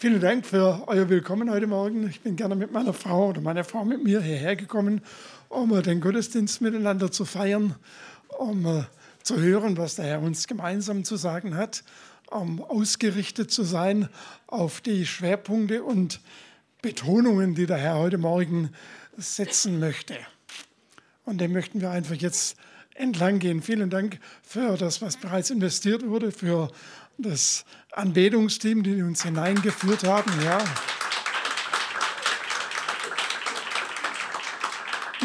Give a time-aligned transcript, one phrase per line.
[0.00, 2.08] Vielen Dank für euer Willkommen heute Morgen.
[2.08, 5.00] Ich bin gerne mit meiner Frau oder meiner Frau mit mir hierher gekommen,
[5.48, 7.74] um den Gottesdienst miteinander zu feiern,
[8.38, 8.84] um äh,
[9.24, 11.82] zu hören, was der Herr uns gemeinsam zu sagen hat,
[12.30, 14.08] um ausgerichtet zu sein
[14.46, 16.20] auf die Schwerpunkte und
[16.80, 18.70] Betonungen, die der Herr heute Morgen
[19.16, 20.14] setzen möchte.
[21.24, 22.56] Und dem möchten wir einfach jetzt
[22.94, 23.62] entlang gehen.
[23.62, 26.70] Vielen Dank für das, was bereits investiert wurde, für
[27.18, 30.32] das Anbetungsteam, die uns hineingeführt haben.
[30.44, 30.58] Ja.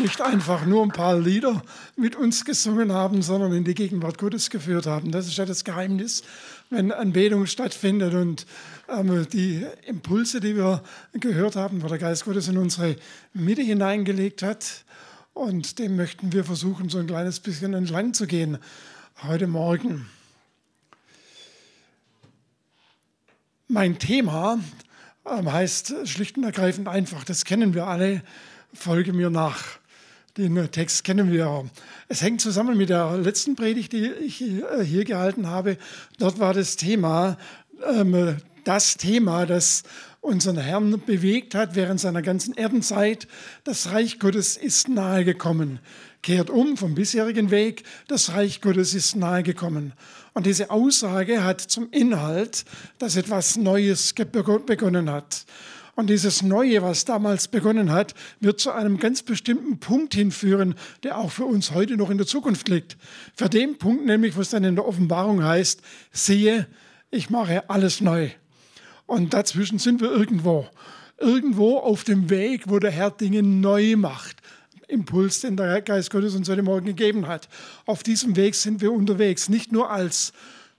[0.02, 1.62] Nicht einfach nur ein paar Lieder
[1.96, 5.12] mit uns gesungen haben, sondern in die Gegenwart Gottes geführt haben.
[5.12, 6.24] Das ist ja das Geheimnis,
[6.72, 8.48] wenn Anbetung stattfindet und
[8.90, 10.84] ähm, die Impulse, die wir
[11.14, 12.96] gehört haben, wo der Geist Gottes in unsere
[13.34, 14.84] Mitte hineingelegt hat.
[15.34, 18.58] Und dem möchten wir versuchen, so ein kleines bisschen entlang zu gehen
[19.22, 20.08] heute Morgen.
[23.70, 24.60] Mein Thema
[25.26, 28.22] ähm, heißt schlicht und ergreifend einfach, das kennen wir alle,
[28.74, 29.64] folge mir nach.
[30.36, 31.70] Den Text kennen wir.
[32.10, 35.78] Es hängt zusammen mit der letzten Predigt, die ich äh, hier gehalten habe.
[36.20, 37.38] Dort war das Thema,
[37.88, 39.84] ähm, das Thema, das
[40.20, 43.28] unseren Herrn bewegt hat während seiner ganzen Erdenzeit.
[43.64, 45.80] Das Reich Gottes ist nahegekommen.
[46.22, 49.94] Kehrt um vom bisherigen Weg, das Reich Gottes ist nahegekommen.
[50.34, 52.66] Und diese Aussage hat zum Inhalt,
[52.98, 55.46] dass etwas Neues begonnen hat.
[55.96, 60.74] Und dieses Neue, was damals begonnen hat, wird zu einem ganz bestimmten Punkt hinführen,
[61.04, 62.98] der auch für uns heute noch in der Zukunft liegt.
[63.36, 66.68] Für den Punkt nämlich, was dann in der Offenbarung heißt, siehe,
[67.12, 68.32] ich mache alles neu.
[69.06, 70.68] Und dazwischen sind wir irgendwo.
[71.20, 74.38] Irgendwo auf dem Weg, wo der Herr Dinge neu macht.
[74.94, 77.50] Impuls, den der Geist Gottes uns heute Morgen gegeben hat.
[77.86, 80.34] Auf diesem Weg sind wir unterwegs, nicht nur als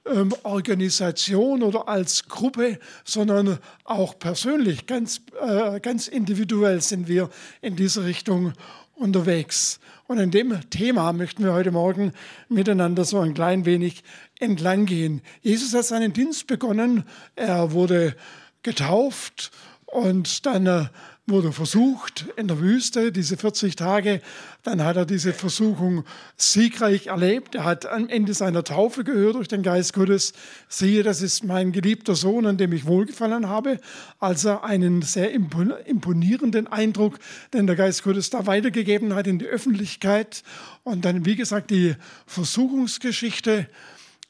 [0.07, 7.29] ähm, Organisation oder als Gruppe, sondern auch persönlich, ganz, äh, ganz individuell sind wir
[7.61, 8.53] in diese Richtung
[8.95, 9.81] unterwegs.
[10.07, 12.13] Und in dem Thema möchten wir heute Morgen
[12.49, 14.05] miteinander so ein klein wenig
[14.39, 15.23] entlang gehen.
[15.41, 17.05] Jesus hat seinen Dienst begonnen,
[17.35, 18.15] er wurde
[18.63, 19.51] getauft
[19.87, 20.85] und dann äh,
[21.27, 24.21] wurde versucht in der Wüste, diese 40 Tage.
[24.63, 26.05] Dann hat er diese Versuchung
[26.37, 27.55] siegreich erlebt.
[27.55, 30.35] Er hat am Ende seiner Taufe gehört durch den Geist Gottes,
[30.69, 33.81] siehe, das ist mein geliebter Sohn, an dem ich wohlgefallen habe.
[34.21, 37.19] Also einen sehr imponierenden Eindruck,
[37.55, 40.43] den der Geist Gottes da weitergegeben hat in die Öffentlichkeit.
[40.83, 41.97] Und dann, wie gesagt, die
[42.27, 43.67] Versuchungsgeschichte.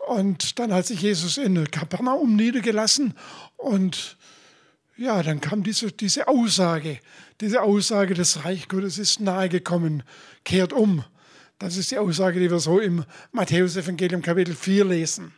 [0.06, 3.14] Und dann hat sich Jesus in Kapernaum niedergelassen
[3.56, 4.16] und
[4.96, 7.00] ja, dann kam diese, diese Aussage,
[7.40, 10.04] diese Aussage, das Reich Gottes ist nahegekommen,
[10.44, 11.04] kehrt um.
[11.58, 15.32] Das ist die Aussage, die wir so im Matthäus-Evangelium Kapitel 4 lesen.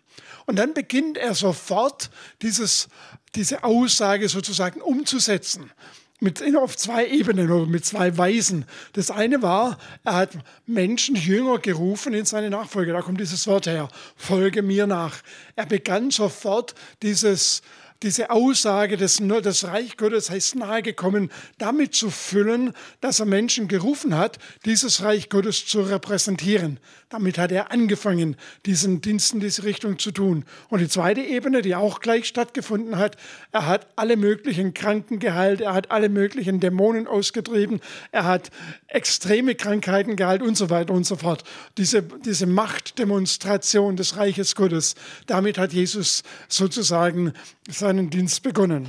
[0.47, 2.11] Und dann beginnt er sofort,
[2.43, 2.89] dieses,
[3.34, 5.71] diese Aussage sozusagen umzusetzen.
[6.19, 8.65] Mit, auf zwei Ebenen oder mit zwei Weisen.
[8.95, 10.31] Das eine war, er hat
[10.65, 12.95] Menschen, Jünger gerufen in seine Nachfolge.
[12.95, 15.19] Da kommt dieses Wort her, folge mir nach.
[15.56, 17.61] Er begann sofort dieses,
[18.06, 21.28] diese Aussage, nur das Reich Gottes heißt nahegekommen,
[21.59, 26.78] damit zu füllen, dass er Menschen gerufen hat, dieses Reich Gottes zu repräsentieren.
[27.09, 30.45] Damit hat er angefangen, diesen Dienst in diese Richtung zu tun.
[30.69, 33.16] Und die zweite Ebene, die auch gleich stattgefunden hat,
[33.50, 37.81] er hat alle möglichen Kranken geheilt, er hat alle möglichen Dämonen ausgetrieben,
[38.12, 38.50] er hat
[38.87, 41.43] extreme Krankheiten geheilt und so weiter und so fort.
[41.77, 44.95] Diese, diese Machtdemonstration des Reiches Gottes,
[45.27, 47.33] damit hat Jesus sozusagen
[47.97, 48.89] seinen Dienst begonnen.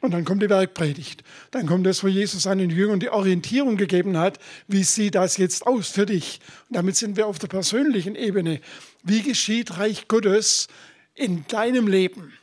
[0.00, 1.24] Und dann kommt die Bergpredigt.
[1.50, 5.66] Dann kommt das, wo Jesus seinen Jüngern die Orientierung gegeben hat, wie sieht das jetzt
[5.66, 6.40] aus für dich?
[6.68, 8.60] Und damit sind wir auf der persönlichen Ebene.
[9.02, 10.68] Wie geschieht Reich Gottes
[11.14, 12.34] in deinem Leben?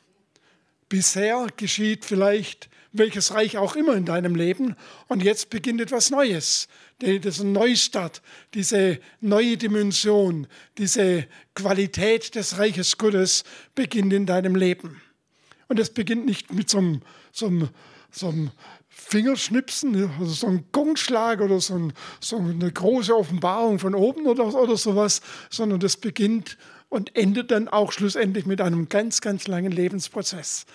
[0.90, 4.76] Bisher geschieht vielleicht welches Reich auch immer in deinem Leben
[5.08, 6.68] und jetzt beginnt etwas Neues.
[7.02, 8.22] Ein Neustart,
[8.54, 10.48] diese neue Dimension,
[10.78, 11.26] diese
[11.56, 13.44] Qualität des Reiches Gottes
[13.74, 15.02] beginnt in deinem Leben.
[15.68, 17.02] Und es beginnt nicht mit so einem,
[17.32, 17.70] so einem,
[18.12, 18.52] so einem
[18.90, 24.46] Fingerschnipsen, also so ein Gongschlag oder so, ein, so, eine große Offenbarung von oben oder,
[24.54, 26.58] oder sowas, sondern das beginnt
[26.90, 30.66] und endet dann auch schlussendlich mit einem ganz, ganz langen Lebensprozess.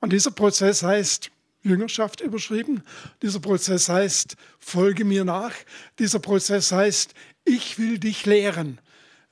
[0.00, 1.30] Und dieser Prozess heißt
[1.62, 2.82] Jüngerschaft überschrieben.
[3.22, 5.52] Dieser Prozess heißt, folge mir nach.
[5.98, 8.80] Dieser Prozess heißt, ich will dich lehren,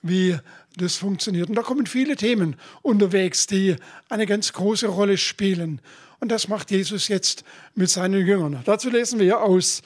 [0.02, 0.38] wie
[0.78, 1.48] das funktioniert.
[1.48, 3.76] Und da kommen viele Themen unterwegs, die
[4.08, 5.80] eine ganz große Rolle spielen.
[6.20, 7.44] Und das macht Jesus jetzt
[7.74, 8.62] mit seinen Jüngern.
[8.64, 9.82] Dazu lesen wir aus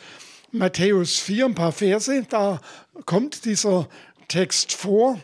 [0.53, 2.27] Matthäus 4 ein paar Verse.
[2.29, 2.61] Da
[3.07, 3.89] kommt dieser
[4.29, 5.21] Text vor.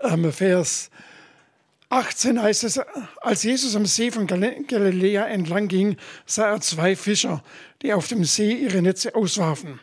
[0.00, 0.90] Ähm, Vers
[1.90, 2.80] 18 heißt es,
[3.20, 5.96] als Jesus am See von Galiläa entlang ging,
[6.26, 7.42] sah er zwei Fischer,
[7.82, 9.80] die auf dem See ihre Netze auswarfen.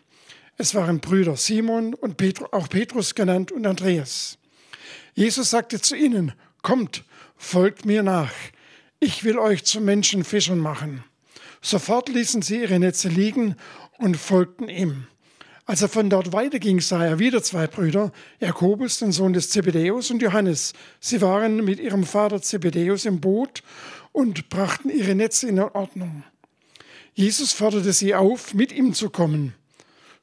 [0.57, 4.37] Es waren Brüder Simon und Petrus, auch Petrus genannt und Andreas.
[5.13, 7.03] Jesus sagte zu ihnen, kommt,
[7.35, 8.31] folgt mir nach.
[8.99, 11.03] Ich will euch zu Menschenfischern machen.
[11.61, 13.55] Sofort ließen sie ihre Netze liegen
[13.97, 15.07] und folgten ihm.
[15.65, 20.11] Als er von dort weiterging, sah er wieder zwei Brüder, Jakobus, den Sohn des Zebedäus,
[20.11, 20.73] und Johannes.
[20.99, 23.63] Sie waren mit ihrem Vater Zebedäus im Boot
[24.11, 26.23] und brachten ihre Netze in Ordnung.
[27.15, 29.55] Jesus forderte sie auf, mit ihm zu kommen.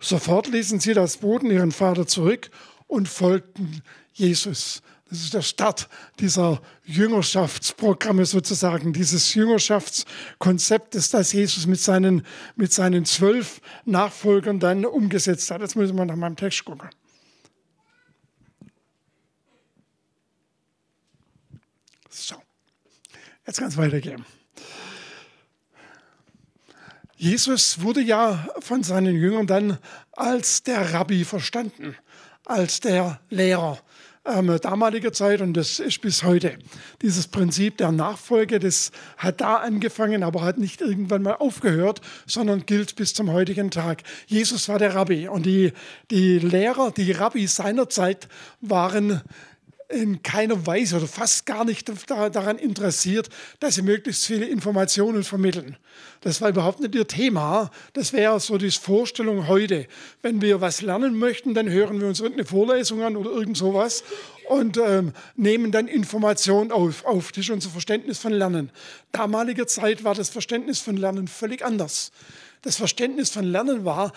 [0.02, 2.50] Sofort ließen sie das und ihren Vater zurück
[2.88, 3.82] und folgten
[4.12, 4.82] Jesus.
[5.08, 5.88] Das ist der Start
[6.18, 12.26] dieser Jüngerschaftsprogramme sozusagen, dieses Jüngerschaftskonzeptes, das Jesus mit seinen,
[12.56, 15.60] mit seinen zwölf Nachfolgern dann umgesetzt hat.
[15.60, 16.88] Jetzt müssen wir nach meinem Text gucken.
[22.08, 22.34] So,
[23.46, 24.24] jetzt kann es weitergehen.
[27.22, 29.78] Jesus wurde ja von seinen Jüngern dann
[30.10, 31.94] als der Rabbi verstanden,
[32.44, 33.78] als der Lehrer
[34.24, 36.58] ähm, damaliger Zeit und das ist bis heute.
[37.00, 42.66] Dieses Prinzip der Nachfolge, das hat da angefangen, aber hat nicht irgendwann mal aufgehört, sondern
[42.66, 44.02] gilt bis zum heutigen Tag.
[44.26, 45.72] Jesus war der Rabbi und die,
[46.10, 48.26] die Lehrer, die Rabbis seiner Zeit
[48.60, 49.22] waren
[49.92, 53.28] in keiner Weise oder fast gar nicht daran interessiert,
[53.60, 55.76] dass sie möglichst viele Informationen vermitteln.
[56.22, 57.70] Das war überhaupt nicht ihr Thema.
[57.92, 59.86] Das wäre so die Vorstellung heute.
[60.22, 64.04] Wenn wir was lernen möchten, dann hören wir uns irgendeine Vorlesung an oder irgend sowas
[64.48, 67.32] und ähm, nehmen dann Informationen auf, auf.
[67.32, 68.70] Das ist unser Verständnis von Lernen.
[69.12, 72.12] Damaliger Zeit war das Verständnis von Lernen völlig anders.
[72.62, 74.12] Das Verständnis von Lernen war,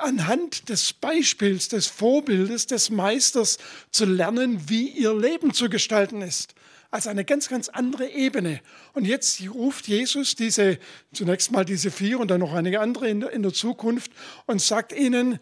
[0.00, 3.58] anhand des Beispiels, des Vorbildes, des Meisters
[3.90, 6.54] zu lernen, wie ihr Leben zu gestalten ist.
[6.90, 8.60] Also eine ganz, ganz andere Ebene.
[8.92, 10.78] Und jetzt ruft Jesus diese,
[11.12, 14.12] zunächst mal diese vier und dann noch einige andere in der, in der Zukunft
[14.46, 15.38] und sagt ihnen,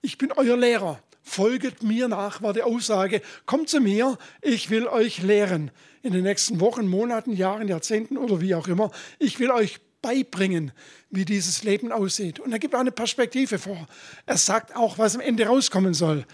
[0.00, 1.02] ich bin euer Lehrer.
[1.22, 3.22] Folget mir nach, war die Aussage.
[3.46, 5.70] Kommt zu mir, ich will euch lehren.
[6.02, 8.90] In den nächsten Wochen, Monaten, Jahren, Jahrzehnten oder wie auch immer.
[9.18, 10.72] Ich will euch beibringen,
[11.08, 12.38] wie dieses Leben aussieht.
[12.38, 13.88] Und er gibt auch eine Perspektive vor.
[14.26, 16.26] Er sagt auch, was am Ende rauskommen soll.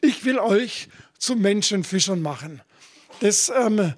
[0.00, 0.88] Ich will euch
[1.18, 2.62] zu Menschenfischern machen.
[3.18, 3.94] Das ähm,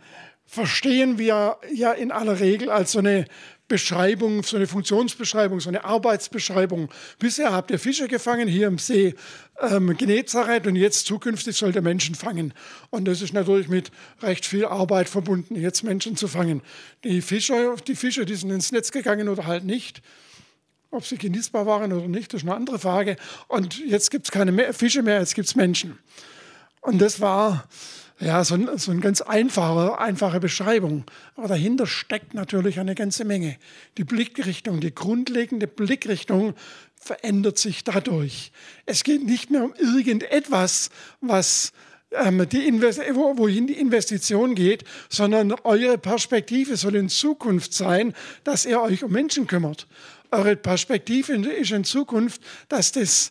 [0.47, 3.27] verstehen wir ja in aller Regel als so eine
[3.69, 6.89] Beschreibung, so eine Funktionsbeschreibung, so eine Arbeitsbeschreibung.
[7.19, 9.15] Bisher habt ihr Fische gefangen hier im See
[9.61, 12.55] ähm, Genezareth und jetzt zukünftig sollt ihr Menschen fangen.
[12.89, 13.91] Und das ist natürlich mit
[14.23, 16.63] recht viel Arbeit verbunden, jetzt Menschen zu fangen.
[17.05, 20.01] Die Fischer, die Fische, die sind ins Netz gegangen oder halt nicht.
[20.91, 23.17] Ob sie genießbar waren oder nicht, das ist eine andere Frage.
[23.49, 25.99] Und jetzt gibt es keine Fische mehr, jetzt gibt es Menschen.
[26.81, 27.69] Und das war
[28.21, 31.05] ja, so, ein, so eine ganz einfache, einfache Beschreibung.
[31.37, 33.57] Aber dahinter steckt natürlich eine ganze Menge.
[33.97, 36.55] Die Blickrichtung, die grundlegende Blickrichtung
[37.01, 38.51] verändert sich dadurch.
[38.87, 41.73] Es geht nicht mehr um irgendetwas, was
[42.11, 48.81] ähm, die wohin die Investition geht, sondern eure Perspektive soll in Zukunft sein, dass ihr
[48.81, 49.87] euch um Menschen kümmert.
[50.31, 53.31] Eure Perspektive ist in Zukunft, dass das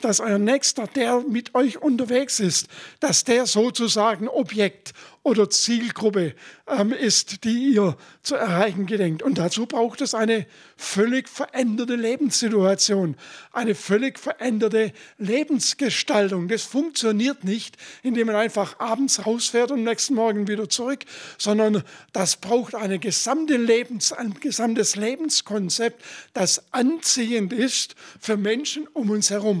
[0.00, 2.68] dass euer Nächster, der mit euch unterwegs ist,
[3.00, 4.94] dass der sozusagen Objekt
[5.28, 6.34] oder Zielgruppe
[6.66, 9.22] ähm, ist, die ihr zu erreichen gedenkt.
[9.22, 13.16] Und dazu braucht es eine völlig veränderte Lebenssituation,
[13.52, 16.48] eine völlig veränderte Lebensgestaltung.
[16.48, 21.04] Das funktioniert nicht, indem man einfach abends rausfährt und am nächsten Morgen wieder zurück,
[21.36, 21.82] sondern
[22.12, 29.30] das braucht eine gesamte Lebens, ein gesamtes Lebenskonzept, das anziehend ist für Menschen um uns
[29.30, 29.57] herum.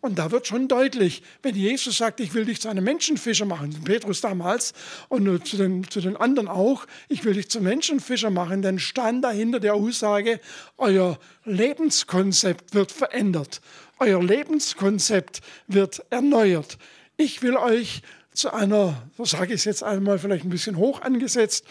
[0.00, 3.84] Und da wird schon deutlich, wenn Jesus sagt, ich will dich zu einem Menschenfischer machen,
[3.84, 4.72] Petrus damals
[5.08, 9.22] und zu den, zu den anderen auch, ich will dich zum Menschenfischer machen, dann stand
[9.24, 10.40] dahinter der Aussage,
[10.78, 13.60] euer Lebenskonzept wird verändert,
[13.98, 16.78] euer Lebenskonzept wird erneuert.
[17.18, 18.00] Ich will euch
[18.32, 21.66] zu einer, so sage ich es jetzt einmal vielleicht ein bisschen hoch angesetzt,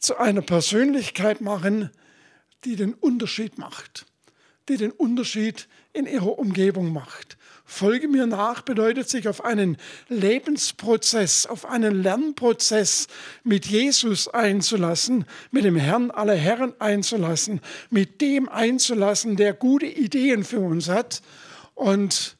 [0.00, 1.90] zu einer Persönlichkeit machen,
[2.64, 4.06] die den Unterschied macht,
[4.68, 7.38] die den Unterschied in ihrer Umgebung macht
[7.70, 9.76] Folge mir nach bedeutet sich auf einen
[10.08, 13.08] Lebensprozess, auf einen Lernprozess
[13.44, 17.60] mit Jesus einzulassen, mit dem Herrn aller Herren einzulassen,
[17.90, 21.20] mit dem einzulassen, der gute Ideen für uns hat
[21.74, 22.38] und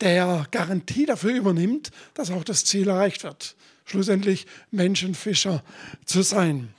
[0.00, 3.54] der Garantie dafür übernimmt, dass auch das Ziel erreicht wird,
[3.84, 5.62] schlussendlich Menschenfischer
[6.04, 6.74] zu sein.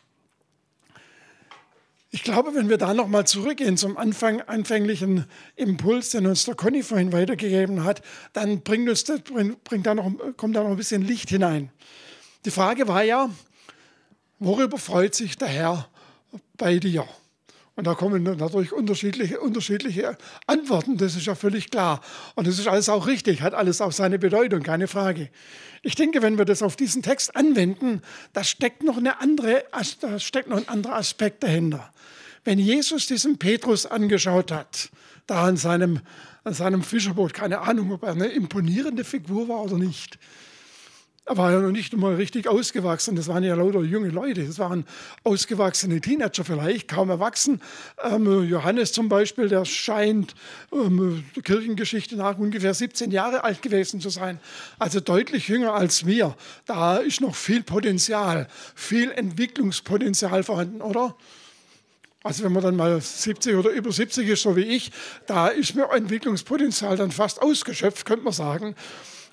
[2.14, 5.26] Ich glaube, wenn wir da nochmal zurückgehen zum Anfang, anfänglichen
[5.56, 8.02] Impuls, den uns der Conny vorhin weitergegeben hat,
[8.34, 11.72] dann bringt uns das, bringt da noch, kommt da noch ein bisschen Licht hinein.
[12.44, 13.30] Die Frage war ja,
[14.40, 15.88] worüber freut sich der Herr
[16.58, 17.08] bei dir?
[17.76, 22.02] Und da kommen natürlich unterschiedliche, unterschiedliche Antworten, das ist ja völlig klar.
[22.36, 25.30] Und das ist alles auch richtig, hat alles auch seine Bedeutung, keine Frage.
[25.82, 28.02] Ich denke, wenn wir das auf diesen Text anwenden,
[28.34, 29.64] da steckt noch, eine andere,
[30.02, 31.92] da steckt noch ein anderer Aspekt dahinter.
[32.44, 34.90] Wenn Jesus diesen Petrus angeschaut hat,
[35.26, 36.02] da an seinem,
[36.44, 40.20] an seinem Fischerboot, keine Ahnung, ob er eine imponierende Figur war oder nicht,
[41.32, 43.16] er war ja noch nicht einmal richtig ausgewachsen.
[43.16, 44.44] Das waren ja lauter junge Leute.
[44.44, 44.86] Das waren
[45.24, 47.62] ausgewachsene Teenager vielleicht, kaum erwachsen.
[48.04, 50.36] Ähm, Johannes zum Beispiel, der scheint
[50.74, 54.42] ähm, der Kirchengeschichte nach ungefähr 17 Jahre alt gewesen zu sein.
[54.78, 56.36] Also deutlich jünger als wir.
[56.66, 61.16] Da ist noch viel Potenzial, viel Entwicklungspotenzial vorhanden, oder?
[62.24, 64.92] Also wenn man dann mal 70 oder über 70 ist, so wie ich,
[65.28, 68.76] da ist mir Entwicklungspotenzial dann fast ausgeschöpft, könnte man sagen.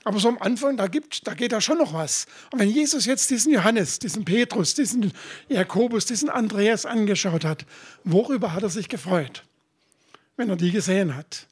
[0.08, 2.24] Aber so am Anfang, da, gibt, da geht da schon noch was.
[2.50, 5.12] Und wenn Jesus jetzt diesen Johannes, diesen Petrus, diesen
[5.50, 7.66] Jakobus, diesen Andreas angeschaut hat,
[8.04, 9.44] worüber hat er sich gefreut,
[10.38, 11.46] wenn er die gesehen hat?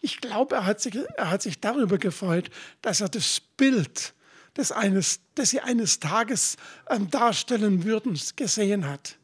[0.00, 2.50] Ich glaube, er hat sich, er hat sich darüber gefreut,
[2.82, 4.12] dass er das Bild,
[4.54, 6.56] das, eines, das sie eines Tages
[6.88, 9.18] ähm, darstellen würden, gesehen hat.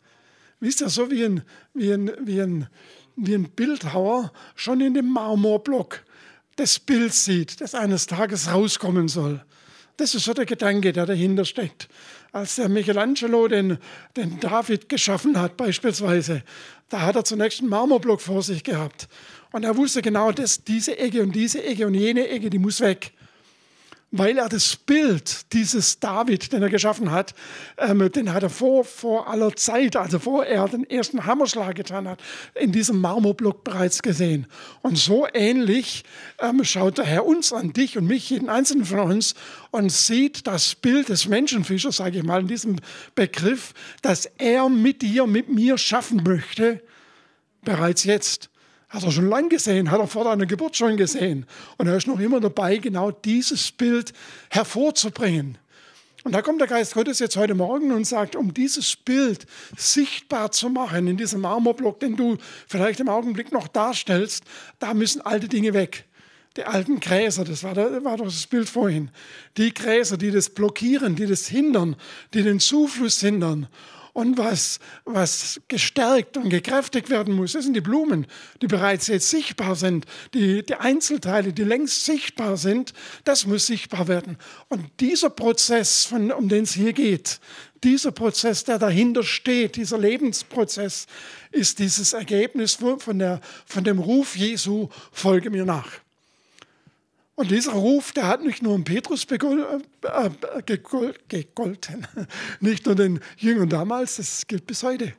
[0.60, 1.42] Wisst ihr, so wie ein,
[1.74, 2.68] wie ein, wie ein,
[3.16, 6.04] wie ein Bildhauer schon in dem Marmorblock
[6.56, 9.44] das Bild sieht, das eines Tages rauskommen soll.
[9.96, 11.88] Das ist so der Gedanke, der dahinter steckt.
[12.32, 13.78] Als der Michelangelo den,
[14.16, 16.42] den David geschaffen hat, beispielsweise,
[16.90, 19.08] da hat er zunächst einen Marmorblock vor sich gehabt.
[19.52, 22.80] Und er wusste genau, dass diese Ecke und diese Ecke und jene Ecke, die muss
[22.80, 23.12] weg
[24.18, 27.34] weil er das Bild dieses David, den er geschaffen hat,
[27.78, 32.08] ähm, den hat er vor, vor aller Zeit, also vor er den ersten Hammerschlag getan
[32.08, 32.20] hat,
[32.54, 34.46] in diesem Marmorblock bereits gesehen.
[34.82, 36.04] Und so ähnlich
[36.38, 39.34] ähm, schaut der Herr uns an, dich und mich, jeden einzelnen von uns,
[39.70, 42.76] und sieht das Bild des Menschenfischers, sage ich mal, in diesem
[43.14, 46.82] Begriff, dass er mit dir, mit mir schaffen möchte,
[47.62, 48.50] bereits jetzt.
[48.88, 51.46] Hat er schon lange gesehen, hat er vor deiner Geburt schon gesehen.
[51.76, 54.12] Und er ist noch immer dabei, genau dieses Bild
[54.50, 55.58] hervorzubringen.
[56.22, 60.50] Und da kommt der Geist Gottes jetzt heute Morgen und sagt, um dieses Bild sichtbar
[60.50, 64.44] zu machen in diesem Marmorblock, den du vielleicht im Augenblick noch darstellst,
[64.80, 66.04] da müssen alte Dinge weg.
[66.56, 69.10] Die alten Gräser, das war, der, war das Bild vorhin.
[69.56, 71.96] Die Gräser, die das blockieren, die das hindern,
[72.34, 73.68] die den Zufluss hindern
[74.16, 78.26] und was, was gestärkt und gekräftigt werden muss, das sind die Blumen,
[78.62, 80.06] die bereits jetzt sichtbar sind.
[80.32, 82.94] Die, die Einzelteile, die längst sichtbar sind,
[83.24, 84.38] das muss sichtbar werden.
[84.68, 87.40] Und dieser Prozess, von, um den es hier geht,
[87.84, 91.06] dieser Prozess, der dahinter steht, dieser Lebensprozess,
[91.52, 96.05] ist dieses Ergebnis von, der, von dem Ruf Jesu, folge mir nach.
[97.36, 100.62] Und dieser Ruf, der hat nicht nur um Petrus äh, äh
[101.28, 102.06] gegolten,
[102.60, 105.12] nicht nur den Jüngern damals, das gilt bis heute.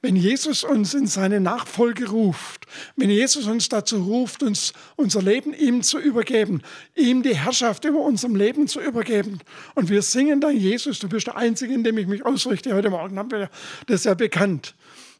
[0.00, 5.54] Wenn Jesus uns in seine Nachfolge ruft, wenn Jesus uns dazu ruft, uns unser Leben
[5.54, 6.62] ihm zu übergeben,
[6.94, 9.40] ihm die Herrschaft über unserem Leben zu übergeben,
[9.74, 12.90] und wir singen dann, Jesus, du bist der Einzige, in dem ich mich ausrichte, heute
[12.90, 13.50] Morgen haben wir
[13.86, 14.74] das ja bekannt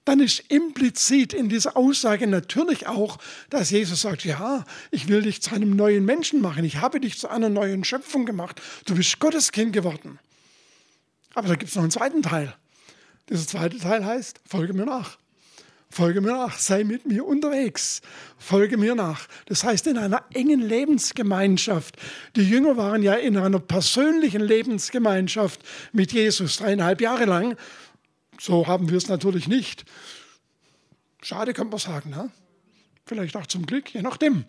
[0.05, 3.19] dann ist implizit in dieser Aussage natürlich auch,
[3.51, 7.19] dass Jesus sagt, ja, ich will dich zu einem neuen Menschen machen, ich habe dich
[7.19, 10.19] zu einer neuen Schöpfung gemacht, du bist Gottes Kind geworden.
[11.35, 12.55] Aber da gibt es noch einen zweiten Teil.
[13.29, 15.19] Dieser zweite Teil heißt, folge mir nach.
[15.95, 18.03] Folge mir nach, sei mit mir unterwegs,
[18.37, 19.29] folge mir nach.
[19.47, 21.97] Das heißt, in einer engen Lebensgemeinschaft.
[22.35, 25.61] Die Jünger waren ja in einer persönlichen Lebensgemeinschaft
[25.93, 27.57] mit Jesus dreieinhalb Jahre lang
[28.41, 29.85] so haben wir es natürlich nicht.
[31.23, 32.11] Schade, kann man sagen.
[32.11, 32.31] Ne?
[33.07, 34.45] Vielleicht auch zum Glück, je nachdem.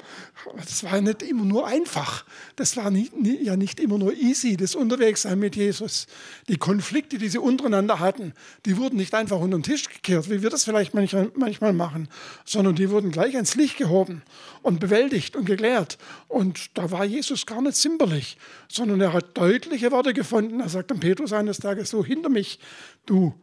[0.56, 2.24] Das war nicht immer nur einfach.
[2.56, 3.12] Das war nicht,
[3.42, 6.08] ja nicht immer nur easy, das Unterwegssein mit Jesus.
[6.48, 8.34] Die Konflikte, die sie untereinander hatten,
[8.66, 12.08] die wurden nicht einfach unter den Tisch gekehrt, wie wir das vielleicht manchmal machen,
[12.46, 14.22] sondern die wurden gleich ans Licht gehoben
[14.62, 15.98] und bewältigt und geklärt.
[16.30, 18.38] Und da war Jesus gar nicht zimperlich,
[18.70, 20.62] sondern er hat deutliche Worte gefunden.
[20.62, 22.60] Er sagt dann Petrus eines Tages so, hinter mich,
[23.06, 23.34] du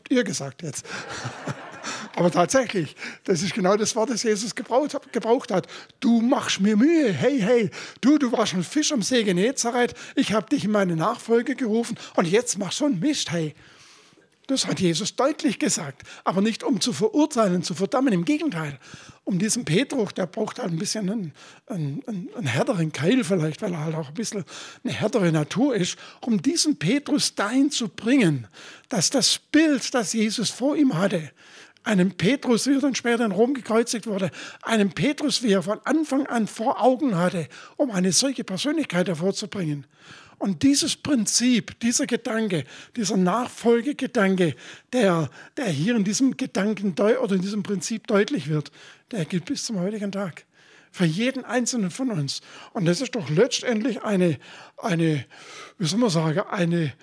[0.00, 0.86] Habt ihr gesagt jetzt.
[2.16, 5.66] Aber tatsächlich, das ist genau das Wort, das Jesus gebraucht, gebraucht hat.
[6.00, 7.12] Du machst mir Mühe.
[7.12, 9.94] Hey, hey, du, du warst ein Fisch am See Genezareth.
[10.16, 13.30] Ich habe dich in meine Nachfolge gerufen und jetzt machst du einen Mist.
[13.30, 13.54] Hey,
[14.50, 18.12] das hat Jesus deutlich gesagt, aber nicht um zu verurteilen, zu verdammen.
[18.12, 18.78] Im Gegenteil,
[19.24, 21.32] um diesen Petrus, der braucht halt ein bisschen einen,
[21.66, 24.44] einen, einen, härteren Keil vielleicht, weil er halt auch ein bisschen
[24.82, 28.46] eine härtere Natur ist, um diesen Petrus dahin zu bringen,
[28.88, 31.30] dass das Bild, das Jesus vor ihm hatte,
[31.82, 34.30] einem Petrus, wie er dann später in Rom gekreuzigt wurde,
[34.62, 39.86] einem Petrus, wie er von Anfang an vor Augen hatte, um eine solche Persönlichkeit hervorzubringen
[40.40, 42.64] Und dieses Prinzip, dieser Gedanke,
[42.96, 44.56] dieser Nachfolgegedanke,
[44.90, 45.28] der,
[45.58, 48.72] der hier in diesem Gedanken oder in diesem Prinzip deutlich wird,
[49.10, 50.46] der gilt bis zum heutigen Tag.
[50.92, 52.40] Für jeden Einzelnen von uns.
[52.72, 54.38] Und das ist doch letztendlich eine,
[54.78, 55.26] eine
[55.76, 56.94] wie soll man sagen, eine,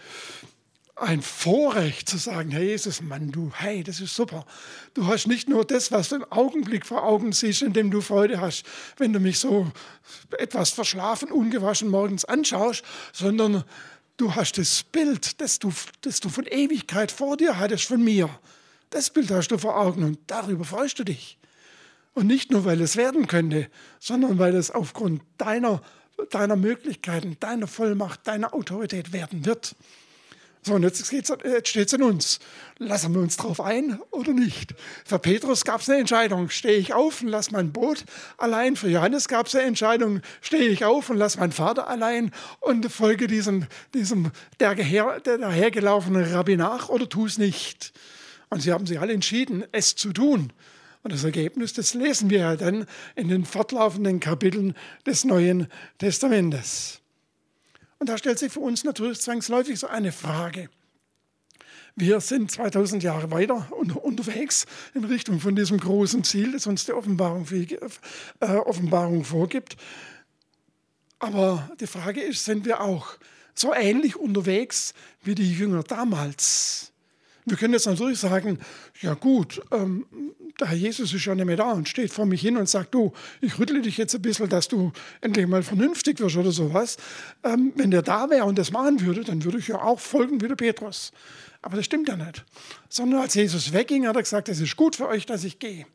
[1.00, 4.46] ein Vorrecht zu sagen, Herr Jesus, Mann, du, hey, das ist super.
[4.94, 8.02] Du hast nicht nur das, was du im Augenblick vor Augen siehst, in dem du
[8.02, 8.64] Freude hast,
[8.98, 9.72] wenn du mich so
[10.38, 13.64] etwas verschlafen, ungewaschen morgens anschaust, sondern
[14.18, 18.30] du hast das Bild, das du, das du von Ewigkeit vor dir hattest, von mir.
[18.90, 21.38] Das Bild hast du vor Augen und darüber freust du dich.
[22.14, 25.84] Und nicht nur, weil es werden könnte, sondern weil es aufgrund deiner,
[26.32, 29.76] deiner Möglichkeiten, deiner Vollmacht, deiner Autorität werden wird.
[30.68, 32.40] So, und jetzt, jetzt steht es in uns.
[32.78, 34.76] Lassen wir uns drauf ein oder nicht?
[35.06, 36.50] Für Petrus gab es eine Entscheidung.
[36.50, 38.04] Stehe ich auf und lasse mein Boot
[38.38, 38.76] allein?
[38.76, 40.20] Für Johannes gab es eine Entscheidung.
[40.42, 46.26] Stehe ich auf und lasse meinen Vater allein und folge diesem, diesem der, der dahergelaufenen
[46.34, 47.94] Rabbi nach oder tu es nicht?
[48.50, 50.52] Und sie haben sich alle entschieden, es zu tun.
[51.02, 57.00] Und das Ergebnis, das lesen wir ja dann in den fortlaufenden Kapiteln des Neuen Testamentes.
[58.00, 60.70] Und da stellt sich für uns natürlich zwangsläufig so eine Frage.
[61.96, 66.94] Wir sind 2000 Jahre weiter unterwegs in Richtung von diesem großen Ziel, das uns die
[66.94, 69.78] Offenbarung, äh, Offenbarung vorgibt.
[71.18, 73.18] Aber die Frage ist, sind wir auch
[73.56, 76.92] so ähnlich unterwegs wie die Jünger damals?
[77.48, 78.60] Wir können jetzt natürlich sagen,
[79.02, 80.06] ja gut, ähm,
[80.60, 82.94] der Herr Jesus ist ja nicht mehr da und steht vor mich hin und sagt,
[82.94, 86.98] du, ich rüttle dich jetzt ein bisschen, dass du endlich mal vernünftig wirst oder sowas.
[87.46, 90.42] Ähm, wenn der da wäre und das machen würde, dann würde ich ja auch folgen
[90.42, 91.14] wie der Petrus.
[91.62, 92.44] Aber das stimmt ja nicht.
[92.90, 95.86] Sondern als Jesus wegging, hat er gesagt, es ist gut für euch, dass ich gehe.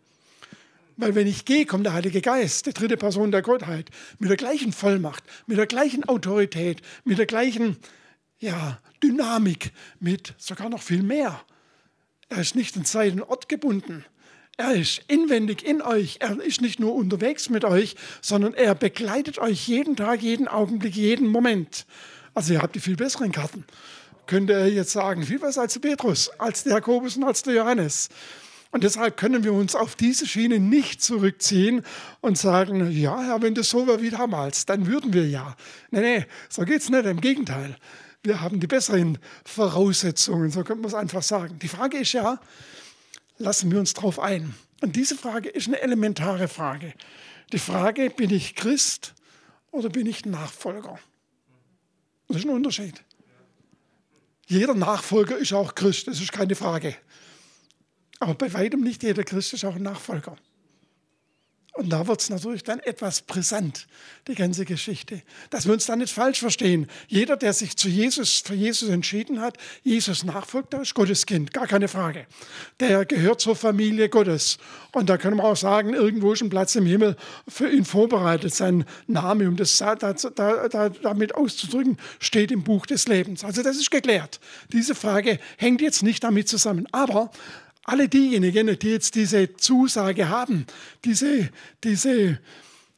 [0.97, 4.39] Weil wenn ich gehe, kommt der Heilige Geist, die dritte Person der Gottheit, mit der
[4.39, 7.77] gleichen Vollmacht, mit der gleichen Autorität, mit der gleichen
[8.43, 11.41] ja, Dynamik, mit sogar noch viel mehr.
[12.29, 14.05] Er ist nicht in Zeit und Ort gebunden,
[14.59, 16.19] er ist inwendig in euch.
[16.21, 20.95] Er ist nicht nur unterwegs mit euch, sondern er begleitet euch jeden Tag, jeden Augenblick,
[20.95, 21.87] jeden Moment.
[22.35, 23.65] Also ihr habt die viel besseren Karten.
[24.27, 28.11] Könnte er jetzt sagen, viel besser als Petrus, als der Jakobus und als der Johannes.
[28.71, 31.83] Und deshalb können wir uns auf diese Schiene nicht zurückziehen
[32.21, 35.57] und sagen, ja, Herr, wenn das so wäre wie damals, dann würden wir ja.
[35.91, 37.77] Nee, nee, so geht es nicht, im Gegenteil.
[38.23, 41.59] Wir haben die besseren Voraussetzungen, so könnte man es einfach sagen.
[41.59, 42.41] Die Frage ist ja,
[43.39, 44.55] lassen wir uns darauf ein.
[44.81, 46.95] Und diese Frage ist eine elementare Frage.
[47.53, 49.15] Die Frage, bin ich Christ
[49.73, 50.99] oder bin ich Nachfolger?
[52.29, 53.03] Das ist ein Unterschied.
[54.47, 56.97] Jeder Nachfolger ist auch Christ, das ist keine Frage.
[58.21, 60.37] Aber bei weitem nicht jeder Christ ist auch ein Nachfolger.
[61.75, 63.87] Und da wird es natürlich dann etwas brisant,
[64.29, 65.23] die ganze Geschichte.
[65.49, 66.87] Dass wir uns da nicht falsch verstehen.
[67.09, 71.55] Jeder, der sich zu Jesus, für Jesus entschieden hat, Jesus nachfolgt, der ist Gottes Kind,
[71.55, 72.27] gar keine Frage.
[72.79, 74.59] Der gehört zur Familie Gottes.
[74.93, 77.17] Und da können wir auch sagen, irgendwo ist ein Platz im Himmel
[77.49, 78.55] für ihn vorbereitet.
[78.55, 83.45] Sein Name, um das da, da, damit auszudrücken, steht im Buch des Lebens.
[83.45, 84.41] Also das ist geklärt.
[84.75, 86.87] Diese Frage hängt jetzt nicht damit zusammen.
[86.93, 87.31] Aber
[87.85, 90.67] alle diejenigen, die jetzt diese Zusage haben,
[91.05, 91.51] diese,
[91.83, 92.39] diese,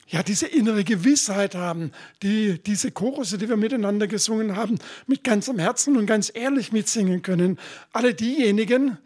[0.09, 1.93] ja, diese innere Gewissheit haben,
[2.23, 7.23] die diese Chorusse, die wir miteinander gesungen haben, mit ganzem Herzen und ganz ehrlich mitsingen
[7.23, 7.59] können,
[7.93, 8.99] alle diejenigen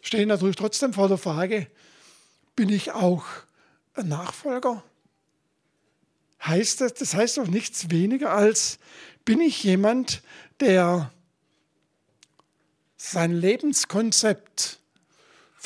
[0.00, 1.66] stehen natürlich trotzdem vor der Frage,
[2.54, 3.24] bin ich auch
[3.94, 4.84] ein Nachfolger?
[6.44, 8.78] Heißt das, das heißt doch nichts weniger als,
[9.24, 10.22] bin ich jemand,
[10.60, 11.10] der
[12.96, 14.78] sein Lebenskonzept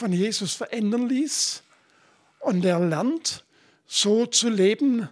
[0.01, 1.63] von Jesus verändern ließ
[2.41, 3.45] und er lernt,
[3.87, 5.09] so zu leben,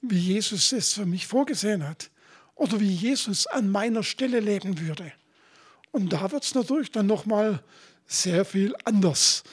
[0.00, 2.10] wie Jesus es für mich vorgesehen hat
[2.54, 5.12] oder wie Jesus an meiner Stelle leben würde.
[5.92, 7.62] Und da wird es natürlich dann nochmal
[8.06, 9.44] sehr viel anders.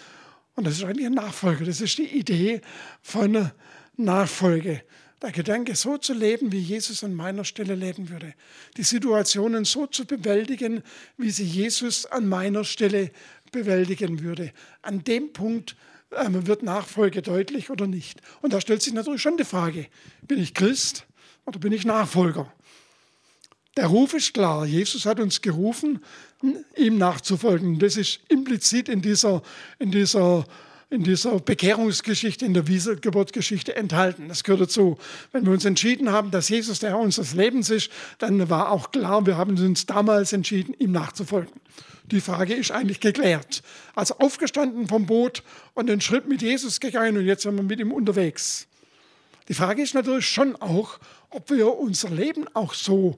[0.55, 1.65] Und das ist eigentlich ein Nachfolge.
[1.65, 2.61] Das ist die Idee
[3.01, 3.51] von
[3.97, 4.83] Nachfolge.
[5.21, 8.33] Der Gedanke, so zu leben, wie Jesus an meiner Stelle leben würde.
[8.77, 10.81] Die Situationen so zu bewältigen,
[11.17, 13.11] wie sie Jesus an meiner Stelle
[13.51, 14.51] bewältigen würde.
[14.81, 15.75] An dem Punkt
[16.15, 18.21] ähm, wird Nachfolge deutlich oder nicht.
[18.41, 19.87] Und da stellt sich natürlich schon die Frage,
[20.23, 21.05] bin ich Christ
[21.45, 22.51] oder bin ich Nachfolger?
[23.77, 24.65] Der Ruf ist klar.
[24.65, 26.03] Jesus hat uns gerufen,
[26.75, 27.79] ihm nachzufolgen.
[27.79, 29.41] Das ist implizit in dieser,
[29.79, 30.45] in dieser
[30.91, 34.27] in dieser Bekehrungsgeschichte, in der Wiedergeburtsgeschichte enthalten.
[34.27, 34.97] Das gehört dazu.
[35.31, 38.91] Wenn wir uns entschieden haben, dass Jesus der Herr unseres Lebens ist, dann war auch
[38.91, 41.53] klar, wir haben uns damals entschieden, ihm nachzufolgen.
[42.11, 43.63] Die Frage ist eigentlich geklärt.
[43.95, 45.43] Also aufgestanden vom Boot
[45.73, 48.67] und den Schritt mit Jesus gegangen und jetzt sind wir mit ihm unterwegs.
[49.47, 53.17] Die Frage ist natürlich schon auch, ob wir unser Leben auch so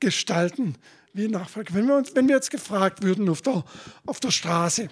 [0.00, 0.74] gestalten
[1.12, 1.74] wie Nachfolger.
[1.74, 3.64] Wenn wir, uns, wenn wir jetzt gefragt würden auf der,
[4.06, 4.88] auf der Straße,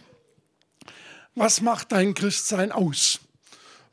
[1.34, 3.20] was macht dein Christsein aus?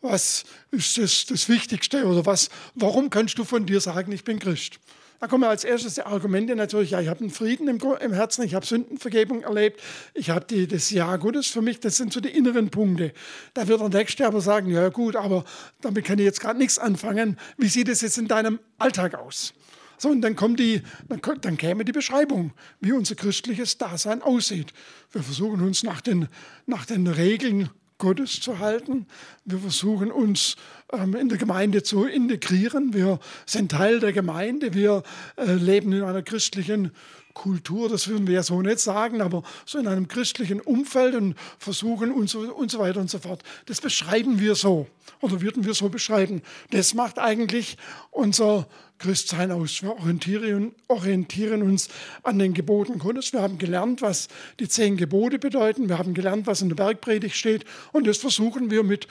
[0.02, 4.38] Was ist das, das Wichtigste oder was, warum kannst du von dir sagen, ich bin
[4.38, 4.80] Christ?
[5.20, 8.44] Da kommen als erstes die Argumente natürlich, ja, ich habe einen Frieden im, im Herzen,
[8.44, 9.82] ich habe Sündenvergebung erlebt,
[10.14, 13.14] ich habe das Ja Gottes für mich, das sind so die inneren Punkte.
[13.56, 15.44] Da wird der Nächste aber sagen, ja gut, aber
[15.82, 17.38] damit kann ich jetzt gerade nichts anfangen.
[17.58, 19.54] Wie sieht es jetzt in deinem Alltag aus?
[19.98, 24.72] So, und dann, kommt die, dann, dann käme die Beschreibung, wie unser christliches Dasein aussieht.
[25.12, 26.28] Wir versuchen uns nach den,
[26.68, 29.08] nach den Regeln Gottes zu halten.
[29.46, 30.56] Wir versuchen uns
[30.92, 32.94] ähm, in der Gemeinde zu integrieren.
[32.94, 34.74] Wir sind Teil der Gemeinde.
[34.74, 35.04] Wir
[35.36, 36.92] äh, leben in einer christlichen
[37.38, 41.36] Kultur, das würden wir ja so nicht sagen, aber so in einem christlichen Umfeld und
[41.60, 43.44] versuchen und so, und so weiter und so fort.
[43.68, 44.88] Das beschreiben wir so
[45.22, 46.42] oder würden wir so beschreiben.
[46.72, 47.78] Das macht eigentlich
[48.10, 49.84] unser Christsein aus.
[49.84, 51.90] Wir orientieren, orientieren uns
[52.24, 53.34] an den Geboten Gottes.
[53.34, 55.90] Wir haben gelernt, was die zehn Gebote bedeuten.
[55.90, 57.66] Wir haben gelernt, was in der Bergpredigt steht.
[57.92, 59.08] Und das versuchen wir mit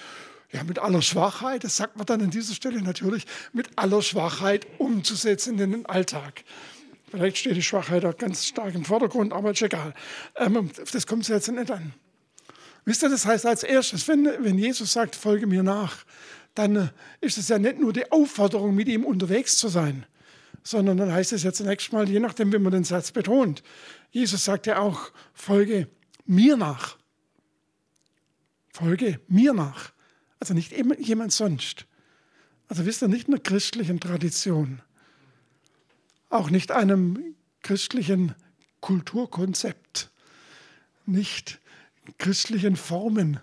[0.52, 4.64] ja, mit aller Schwachheit, das sagt man dann an dieser Stelle natürlich, mit aller Schwachheit
[4.78, 6.44] umzusetzen in den Alltag.
[7.10, 9.94] Vielleicht steht die Schwachheit auch ganz stark im Vordergrund, aber ist egal.
[10.36, 11.94] Ähm, das kommt jetzt nicht an.
[12.84, 16.04] Wisst ihr, das heißt als erstes, wenn, wenn Jesus sagt, folge mir nach,
[16.54, 16.88] dann äh,
[17.20, 20.06] ist es ja nicht nur die Aufforderung, mit ihm unterwegs zu sein,
[20.62, 23.62] sondern dann heißt es ja zunächst mal, je nachdem, wie man den Satz betont.
[24.10, 25.88] Jesus sagt ja auch, folge
[26.24, 26.96] mir nach.
[28.72, 29.92] Folge mir nach.
[30.40, 31.86] Also nicht jemand sonst.
[32.68, 34.82] Also wisst ihr, nicht in der christlichen Tradition
[36.28, 38.34] auch nicht einem christlichen
[38.80, 40.10] Kulturkonzept,
[41.06, 41.60] nicht
[42.18, 43.40] christlichen Formen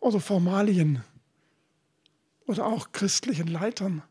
[0.00, 1.02] oder Formalien
[2.46, 4.02] oder auch christlichen Leitern.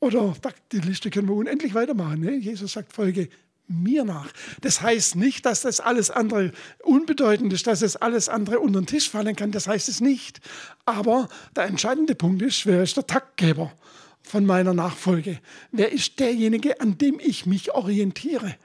[0.00, 0.34] Oder
[0.72, 2.20] die Liste können wir unendlich weitermachen.
[2.20, 2.36] Ne?
[2.36, 3.28] Jesus sagt, folge
[3.68, 4.30] mir nach.
[4.60, 8.86] Das heißt nicht, dass das alles andere unbedeutend ist, dass das alles andere unter den
[8.86, 9.50] Tisch fallen kann.
[9.50, 10.40] Das heißt es nicht.
[10.84, 13.72] Aber der entscheidende Punkt ist, wer ist der Taktgeber?
[14.26, 15.38] Von meiner Nachfolge?
[15.70, 18.56] Wer ist derjenige, an dem ich mich orientiere?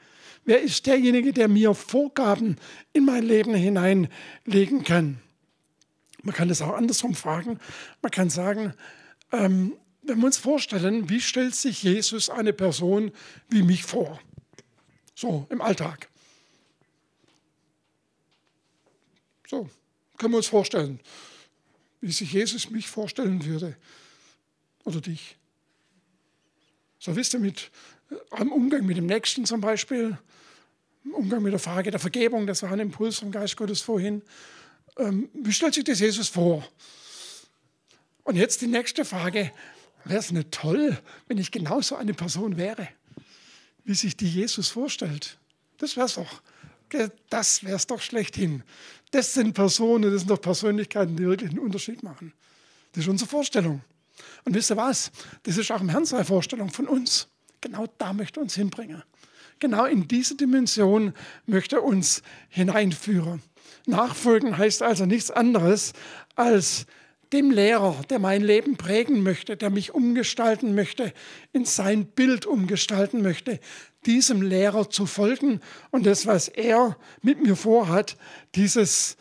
[0.43, 2.57] Wer ist derjenige, der mir Vorgaben
[2.93, 5.21] in mein Leben hineinlegen kann?
[6.23, 7.59] Man kann das auch andersrum fragen.
[8.01, 8.73] Man kann sagen,
[9.31, 13.11] ähm, wenn wir uns vorstellen, wie stellt sich Jesus eine Person
[13.49, 14.19] wie mich vor?
[15.13, 16.09] So im Alltag.
[19.47, 19.69] So
[20.17, 20.99] können wir uns vorstellen,
[21.99, 23.75] wie sich Jesus mich vorstellen würde
[24.85, 25.37] oder dich.
[27.01, 27.71] So wisst ihr, mit,
[28.29, 30.19] am äh, Umgang mit dem Nächsten zum Beispiel,
[31.03, 34.21] im Umgang mit der Frage der Vergebung, das war ein Impuls vom Geist Gottes vorhin.
[34.97, 36.63] Ähm, wie stellt sich das Jesus vor?
[38.23, 39.51] Und jetzt die nächste Frage,
[40.05, 40.95] wäre es nicht toll,
[41.27, 42.87] wenn ich genauso eine Person wäre,
[43.83, 45.39] wie sich die Jesus vorstellt?
[45.79, 46.43] Das wäre es doch.
[47.31, 48.61] Das wäre es doch schlechthin.
[49.09, 52.31] Das sind Personen, das sind doch Persönlichkeiten, die wirklich einen Unterschied machen.
[52.91, 53.81] Das ist unsere Vorstellung.
[54.45, 55.11] Und wisst ihr was?
[55.43, 57.27] Das ist auch im Herrn seine Vorstellung von uns.
[57.61, 59.03] Genau da möchte er uns hinbringen.
[59.59, 61.13] Genau in diese Dimension
[61.45, 63.41] möchte er uns hineinführen.
[63.85, 65.93] Nachfolgen heißt also nichts anderes
[66.35, 66.87] als
[67.33, 71.13] dem Lehrer, der mein Leben prägen möchte, der mich umgestalten möchte,
[71.53, 73.59] in sein Bild umgestalten möchte,
[74.05, 78.17] diesem Lehrer zu folgen und das, was er mit mir vorhat,
[78.55, 79.15] dieses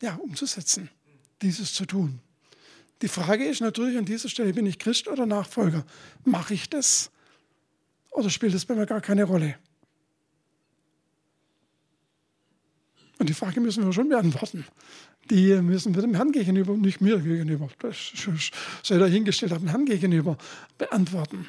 [0.00, 0.90] ja, umzusetzen,
[1.42, 2.20] dieses zu tun.
[3.02, 5.84] Die Frage ist natürlich an dieser Stelle, bin ich Christ oder Nachfolger?
[6.24, 7.10] Mache ich das?
[8.10, 9.56] Oder spielt das bei mir gar keine Rolle?
[13.18, 14.64] Und die Frage müssen wir schon beantworten.
[15.30, 18.12] Die müssen wir dem Herrn gegenüber, nicht mir gegenüber, das
[18.82, 20.38] sei dahingestellt, dem Herrn gegenüber
[20.78, 21.46] beantworten.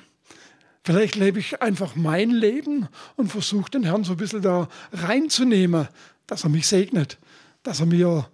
[0.84, 5.88] Vielleicht lebe ich einfach mein Leben und versuche den Herrn so ein bisschen da reinzunehmen,
[6.26, 7.18] dass er mich segnet,
[7.64, 8.30] dass er mir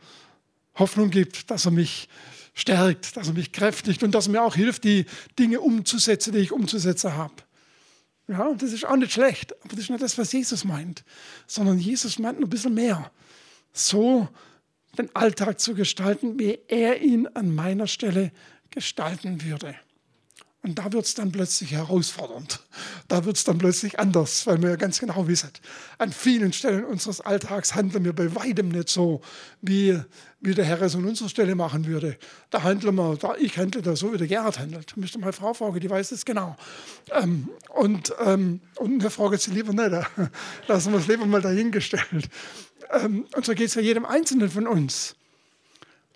[0.76, 2.08] Hoffnung gibt, dass er mich
[2.54, 5.06] stärkt, dass er mich kräftigt und dass er mir auch hilft, die
[5.40, 7.34] Dinge umzusetzen, die ich umzusetzen habe.
[8.28, 11.04] Ja, und das ist auch nicht schlecht, aber das ist nicht das, was Jesus meint,
[11.46, 13.12] sondern Jesus meint ein bisschen mehr.
[13.74, 14.30] So
[14.98, 18.32] den Alltag zu gestalten, wie er ihn an meiner Stelle
[18.70, 19.76] gestalten würde.
[20.64, 22.62] Und da wird es dann plötzlich herausfordernd.
[23.10, 25.52] Da wird es dann plötzlich anders, weil wir ja ganz genau wissen,
[25.98, 29.20] an vielen Stellen unseres Alltags handeln wir bei weitem nicht so,
[29.62, 30.00] wie,
[30.40, 32.18] wie der Herr es an unserer Stelle machen würde.
[32.50, 34.96] Da handeln wir, da, ich handle da so, wie der Gerhard handelt.
[34.96, 36.56] Müsste mal Frau fragen, die weiß es genau.
[37.12, 40.08] Ähm, und, ähm, und der fragt sie lieber nicht.
[40.68, 42.30] Lassen wir es lieber mal dahingestellt.
[42.90, 45.18] Ähm, und so geht es ja jedem Einzelnen von uns.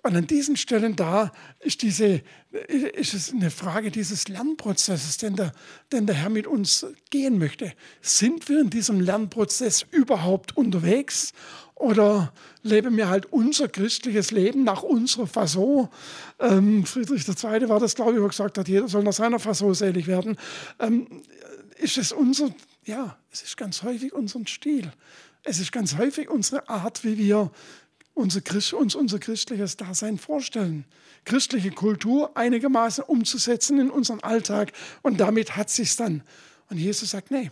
[0.08, 2.22] Und an diesen Stellen da ist, diese,
[2.70, 5.52] ist es eine Frage dieses Lernprozesses, den der,
[5.92, 7.74] den der Herr mit uns gehen möchte.
[8.00, 11.34] Sind wir in diesem Lernprozess überhaupt unterwegs
[11.74, 15.90] oder leben wir halt unser christliches Leben nach unserer Fasson?
[16.38, 17.68] Ähm, Friedrich II.
[17.68, 20.38] war das, glaube ich, wo gesagt hat, jeder soll nach seiner Fasson selig werden.
[20.78, 21.06] Ähm,
[21.76, 22.48] ist es unser,
[22.86, 24.90] ja, es ist ganz häufig unser Stil.
[25.44, 27.50] Es ist ganz häufig unsere Art, wie wir
[28.18, 28.42] unser
[28.76, 30.84] uns unser christliches Dasein vorstellen.
[31.24, 36.22] Christliche Kultur einigermaßen umzusetzen in unseren Alltag und damit hat sich's dann.
[36.68, 37.50] Und Jesus sagt, nee,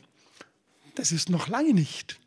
[0.97, 2.19] das ist noch lange nicht.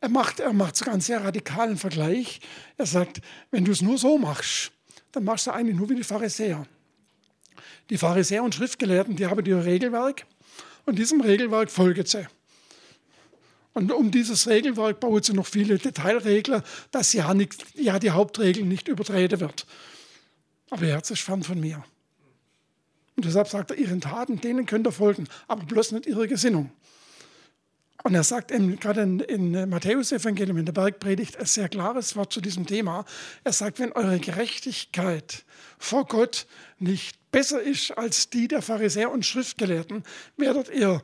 [0.00, 2.40] Er macht, er macht sogar einen sehr radikalen Vergleich.
[2.76, 4.72] Er sagt, wenn du es nur so machst,
[5.12, 6.66] dann machst du eigentlich nur wie die Pharisäer.
[7.88, 10.26] Die Pharisäer und Schriftgelehrten, die haben ihr Regelwerk
[10.86, 12.26] und diesem Regelwerk folgen sie.
[13.72, 18.64] Und um dieses Regelwerk bauen sie noch viele Detailregler, dass ja, nicht, ja die Hauptregel
[18.64, 19.66] nicht übertreten wird.
[20.70, 21.84] Aber ihr Herz ist fern von mir.
[23.16, 26.72] Und deshalb sagt er, ihren Taten, denen könnt ihr folgen, aber bloß nicht ihre Gesinnung.
[28.02, 32.40] Und er sagt gerade in, in Matthäus-Evangelium, in der Bergpredigt, ein sehr klares Wort zu
[32.40, 33.04] diesem Thema.
[33.44, 35.44] Er sagt, wenn eure Gerechtigkeit
[35.78, 36.46] vor Gott
[36.78, 40.04] nicht besser ist als die der Pharisäer und Schriftgelehrten,
[40.36, 41.02] werdet ihr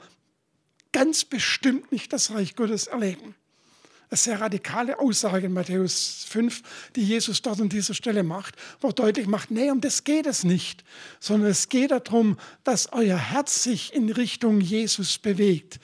[0.92, 3.35] ganz bestimmt nicht das Reich Gottes erleben.
[4.09, 6.62] Eine sehr radikale Aussage in Matthäus 5,
[6.94, 10.27] die Jesus dort an dieser Stelle macht, wo er deutlich macht, nee, um das geht
[10.27, 10.85] es nicht,
[11.18, 15.81] sondern es geht darum, dass euer Herz sich in Richtung Jesus bewegt,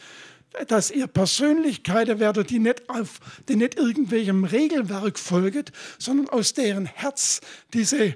[0.69, 6.87] dass ihr Persönlichkeiten werdet, die nicht, auf, die nicht irgendwelchem Regelwerk folget, sondern aus deren
[6.87, 7.41] Herz
[7.73, 8.15] diese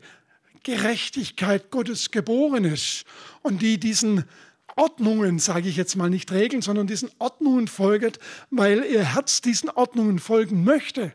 [0.62, 3.05] Gerechtigkeit Gottes geboren ist
[3.42, 4.25] und die diesen
[4.77, 9.71] Ordnungen, sage ich jetzt mal nicht Regeln, sondern diesen Ordnungen folgt, weil ihr Herz diesen
[9.71, 11.15] Ordnungen folgen möchte,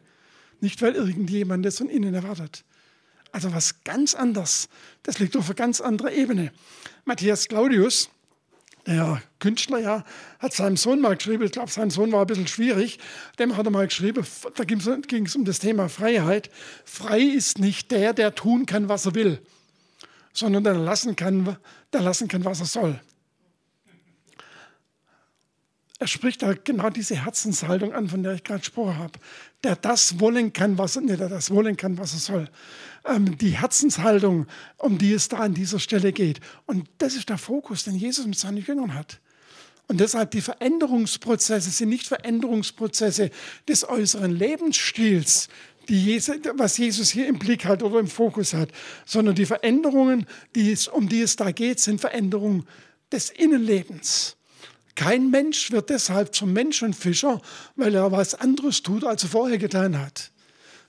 [0.60, 2.64] nicht weil irgendjemand das von ihnen erwartet.
[3.32, 4.68] Also was ganz anders.
[5.04, 6.52] Das liegt auf einer ganz anderen Ebene.
[7.06, 8.10] Matthias Claudius,
[8.88, 10.06] der Künstler, ja,
[10.40, 12.98] hat seinem Sohn mal geschrieben, ich glaube, sein Sohn war ein bisschen schwierig,
[13.38, 16.50] dem hat er mal geschrieben, da ging es um das Thema Freiheit.
[16.84, 19.40] Frei ist nicht der, der tun kann, was er will,
[20.34, 21.58] sondern der lassen kann,
[21.94, 23.00] der lassen kann, was er soll
[26.02, 29.20] er spricht da genau diese Herzenshaltung an, von der ich gerade gesprochen habe.
[29.64, 32.50] Der das wollen kann, was er, nee, der das wollen kann, was er soll.
[33.06, 36.40] Ähm, die Herzenshaltung, um die es da an dieser Stelle geht.
[36.66, 39.20] Und das ist der Fokus, den Jesus mit seinen Jüngern hat.
[39.88, 43.30] Und deshalb die Veränderungsprozesse sind nicht Veränderungsprozesse
[43.68, 45.50] des äußeren Lebensstils,
[45.88, 48.70] Jesus, was Jesus hier im Blick hat oder im Fokus hat,
[49.06, 52.66] sondern die Veränderungen, die es, um die es da geht, sind Veränderungen
[53.12, 54.36] des Innenlebens.
[54.96, 57.42] Kein Mensch wird deshalb zum Menschenfischer,
[57.76, 60.32] weil er was anderes tut, als er vorher getan hat,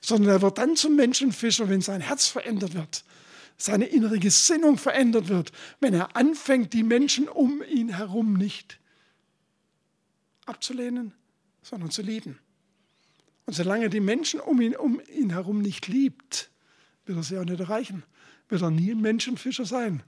[0.01, 3.05] sondern er wird dann zum Menschenfischer, wenn sein Herz verändert wird,
[3.57, 8.79] seine innere Gesinnung verändert wird, wenn er anfängt, die Menschen um ihn herum nicht
[10.47, 11.13] abzulehnen,
[11.63, 12.39] sondern zu lieben.
[13.47, 16.51] Und solange die Menschen um ihn, um ihn herum nicht liebt,
[17.07, 18.03] wird er sie auch nicht erreichen,
[18.49, 20.03] wird er nie ein Menschenfischer sein.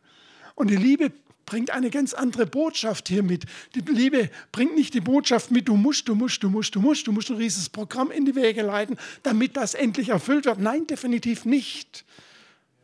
[0.55, 1.13] Und die Liebe
[1.47, 3.45] bringt eine ganz andere Botschaft hier mit.
[3.75, 7.07] Die Liebe bringt nicht die Botschaft mit, du musst, du musst, du musst, du musst,
[7.07, 10.59] du musst ein riesiges Programm in die Wege leiten, damit das endlich erfüllt wird.
[10.59, 12.05] Nein, definitiv nicht.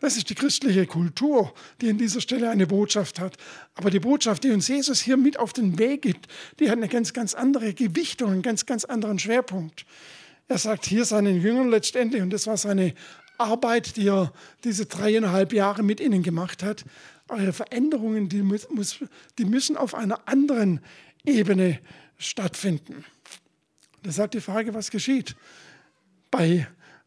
[0.01, 3.37] Das ist die christliche Kultur, die an dieser Stelle eine Botschaft hat.
[3.75, 6.27] Aber die Botschaft, die uns Jesus hier mit auf den Weg gibt,
[6.59, 9.85] die hat eine ganz, ganz andere Gewichtung, einen ganz, ganz anderen Schwerpunkt.
[10.49, 12.95] Er sagt hier seinen Jüngern letztendlich, und das war seine
[13.37, 14.33] Arbeit, die er
[14.65, 16.85] diese dreieinhalb Jahre mit ihnen gemacht hat,
[17.31, 18.67] eure Veränderungen, die, muss,
[19.39, 20.81] die müssen auf einer anderen
[21.25, 21.79] Ebene
[22.19, 23.05] stattfinden.
[24.05, 25.37] Deshalb die Frage, was geschieht
[26.31, 26.67] bei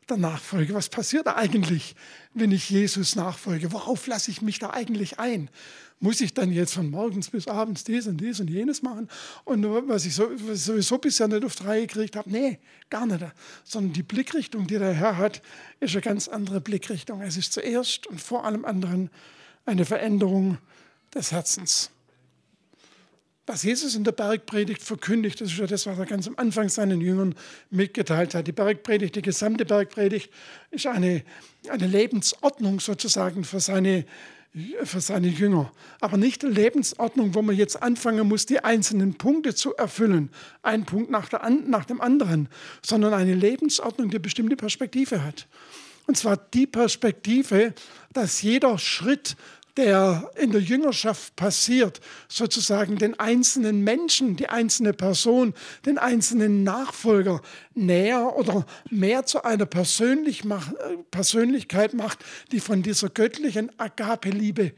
[0.10, 0.74] der Nachfolge?
[0.74, 1.96] Was passiert da eigentlich,
[2.34, 3.72] wenn ich Jesus nachfolge?
[3.72, 5.50] Worauf lasse ich mich da eigentlich ein?
[6.00, 9.08] Muss ich dann jetzt von morgens bis abends dies und dies und jenes machen?
[9.46, 12.30] Und was ich, sowieso bisher nicht auf drei gekriegt habe?
[12.30, 12.60] Nee,
[12.90, 13.24] gar nicht.
[13.64, 15.42] Sondern die Blickrichtung, die der Herr hat,
[15.80, 17.22] ist eine ganz andere Blickrichtung.
[17.22, 19.10] Es ist zuerst und vor allem anderen
[19.66, 20.58] eine Veränderung
[21.14, 21.90] des Herzens.
[23.46, 26.70] Was Jesus in der Bergpredigt verkündigt, das ist ja das, was er ganz am Anfang
[26.70, 27.36] seinen Jüngern
[27.70, 28.48] mitgeteilt hat.
[28.48, 30.32] Die Bergpredigt, die gesamte Bergpredigt,
[30.72, 31.24] ist eine,
[31.68, 34.06] eine Lebensordnung sozusagen für seine,
[34.86, 35.74] für seine Jünger.
[36.00, 40.30] Aber nicht eine Lebensordnung, wo man jetzt anfangen muss, die einzelnen Punkte zu erfüllen,
[40.62, 42.48] ein Punkt nach, der, nach dem anderen,
[42.82, 45.48] sondern eine Lebensordnung, die bestimmte Perspektive hat.
[46.06, 47.74] Und zwar die Perspektive,
[48.12, 49.38] dass jeder Schritt,
[49.78, 55.54] der in der Jüngerschaft passiert, sozusagen den einzelnen Menschen, die einzelne Person,
[55.86, 57.42] den einzelnen Nachfolger
[57.74, 62.20] näher oder mehr zu einer Persönlichkeit macht,
[62.52, 64.74] die von dieser göttlichen Agape-Liebe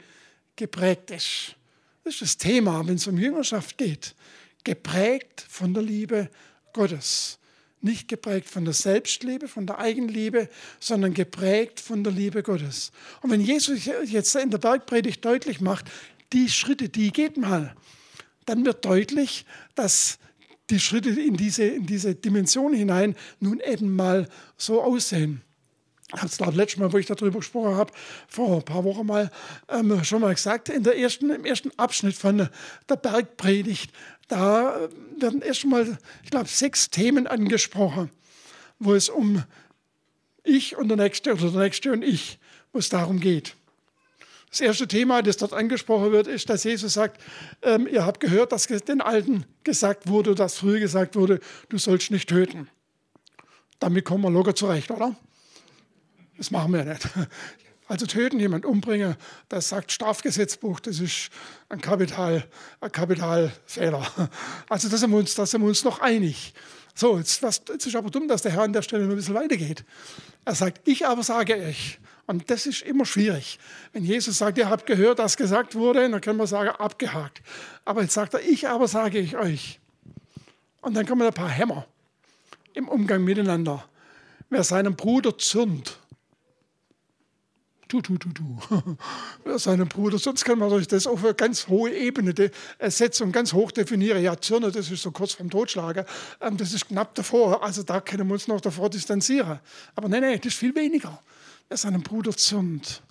[0.54, 1.56] geprägt ist.
[2.04, 4.14] Das ist das Thema, wenn es um Jüngerschaft geht.
[4.64, 6.30] Geprägt von der Liebe
[6.72, 7.38] Gottes.
[7.86, 10.48] Nicht geprägt von der Selbstliebe, von der Eigenliebe,
[10.80, 12.90] sondern geprägt von der Liebe Gottes.
[13.22, 15.86] Und wenn Jesus jetzt in der Bergpredigt deutlich macht,
[16.32, 17.76] die Schritte, die geht mal,
[18.44, 19.46] dann wird deutlich,
[19.76, 20.18] dass
[20.70, 25.42] die Schritte in diese, in diese Dimension hinein nun eben mal so aussehen.
[26.08, 27.92] Ich habe es glaube letztes Mal, wo ich darüber gesprochen habe,
[28.28, 29.30] vor ein paar Wochen mal
[29.68, 32.48] ähm, schon mal gesagt, in der ersten, im ersten Abschnitt von
[32.88, 33.92] der Bergpredigt,
[34.28, 38.10] da werden erstmal, ich glaube, sechs Themen angesprochen,
[38.78, 39.44] wo es um
[40.42, 42.38] ich und der Nächste oder der Nächste und ich,
[42.72, 43.54] wo es darum geht.
[44.50, 47.20] Das erste Thema, das dort angesprochen wird, ist, dass Jesus sagt,
[47.62, 52.10] ähm, ihr habt gehört, dass den Alten gesagt wurde, dass früher gesagt wurde, du sollst
[52.10, 52.68] nicht töten.
[53.80, 55.14] Damit kommen wir locker zurecht, oder?
[56.38, 57.06] Das machen wir nicht.
[57.88, 59.16] Also töten, jemand umbringen,
[59.48, 61.30] das sagt Strafgesetzbuch, das ist
[61.68, 62.44] ein, Kapital,
[62.80, 64.04] ein Kapitalfehler.
[64.68, 66.52] Also da sind, wir uns, sind wir uns noch einig.
[66.94, 69.16] So, jetzt, was, jetzt ist aber dumm, dass der Herr an der Stelle noch ein
[69.16, 69.84] bisschen weitergeht.
[70.44, 72.00] Er sagt, ich aber sage euch.
[72.26, 73.58] Und das ist immer schwierig.
[73.92, 77.40] Wenn Jesus sagt, ihr habt gehört, dass gesagt wurde, dann können wir sagen, abgehakt.
[77.84, 79.78] Aber jetzt sagt er, ich aber sage ich euch.
[80.80, 81.86] Und dann kommen ein paar Hämmer
[82.74, 83.84] im Umgang miteinander.
[84.50, 85.98] Wer seinem Bruder zürnt,
[87.88, 88.98] tu, tu, tu, tu,
[89.58, 90.18] seinem Bruder.
[90.18, 92.34] Sonst kann man das auf eine ganz hohe Ebene
[92.80, 94.22] setzen und ganz hoch definieren.
[94.22, 96.04] Ja, Zürne, das ist so kurz vom Totschlagen,
[96.40, 97.62] ähm, das ist knapp davor.
[97.62, 99.60] Also da können wir uns noch davor distanzieren.
[99.94, 101.20] Aber nein, nein, das ist viel weniger.
[101.68, 103.02] Wer seinem Bruder zürnt.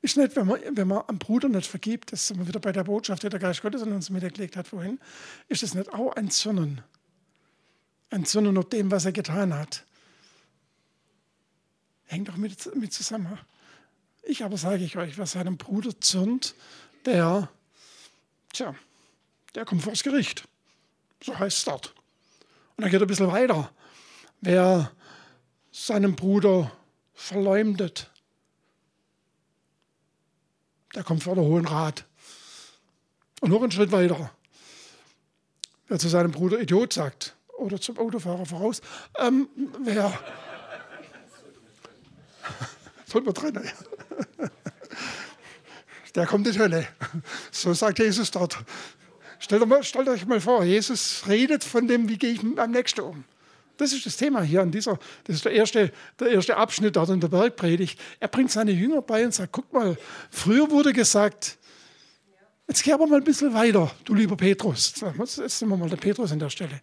[0.00, 2.70] Ist nicht, wenn man, wenn man einem Bruder nicht vergibt, das sind wir wieder bei
[2.70, 5.00] der Botschaft, die der Geist Gottes an uns mitgelegt hat vorhin,
[5.48, 6.82] ist das nicht auch ein Zürnen?
[8.10, 9.84] Ein Zürnen auf dem, was er getan hat
[12.08, 13.38] hängt doch mit, mit zusammen.
[14.22, 16.54] Ich aber sage ich euch, wer seinem Bruder zürnt,
[17.06, 17.48] der,
[18.52, 18.74] tja,
[19.54, 20.44] der kommt vors Gericht.
[21.22, 21.94] So heißt es dort.
[22.76, 23.70] Und dann geht er ein bisschen weiter.
[24.40, 24.90] Wer
[25.70, 26.72] seinen Bruder
[27.14, 28.10] verleumdet,
[30.94, 32.04] der kommt vor den Hohen Rat.
[33.40, 34.30] Und noch einen Schritt weiter.
[35.88, 38.80] Wer zu seinem Bruder Idiot sagt oder zum Autofahrer voraus,
[39.18, 39.48] ähm,
[39.80, 40.12] wer
[43.08, 43.66] Soll man trennen.
[46.14, 46.86] Der kommt in die Hölle.
[47.50, 48.58] So sagt Jesus dort.
[49.38, 53.00] Stellt, mal, stellt euch mal vor, Jesus redet von dem, wie gehe ich am nächsten
[53.00, 53.24] um.
[53.76, 57.08] Das ist das Thema hier an dieser, das ist der erste, der erste Abschnitt dort
[57.10, 57.98] in der Bergpredigt.
[58.18, 59.96] Er bringt seine Jünger bei und sagt, guck mal,
[60.30, 61.56] früher wurde gesagt,
[62.66, 64.94] jetzt geh aber mal ein bisschen weiter, du lieber Petrus.
[65.18, 66.80] Jetzt sind wir mal der Petrus an der Stelle.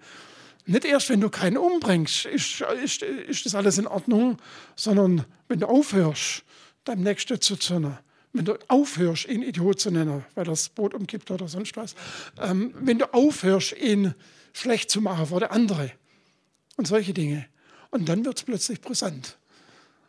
[0.65, 4.37] Nicht erst, wenn du keinen umbringst, ist, ist, ist das alles in Ordnung,
[4.75, 6.43] sondern wenn du aufhörst,
[6.85, 7.97] deinem Nächsten zu zürnen.
[8.33, 11.95] Wenn du aufhörst, ihn Idiot zu nennen, weil das Boot umkippt oder sonst was.
[12.41, 14.13] Ähm, wenn du aufhörst, ihn
[14.53, 15.91] schlecht zu machen vor der andere.
[16.77, 17.45] Und solche Dinge.
[17.91, 19.37] Und dann wird es plötzlich brisant.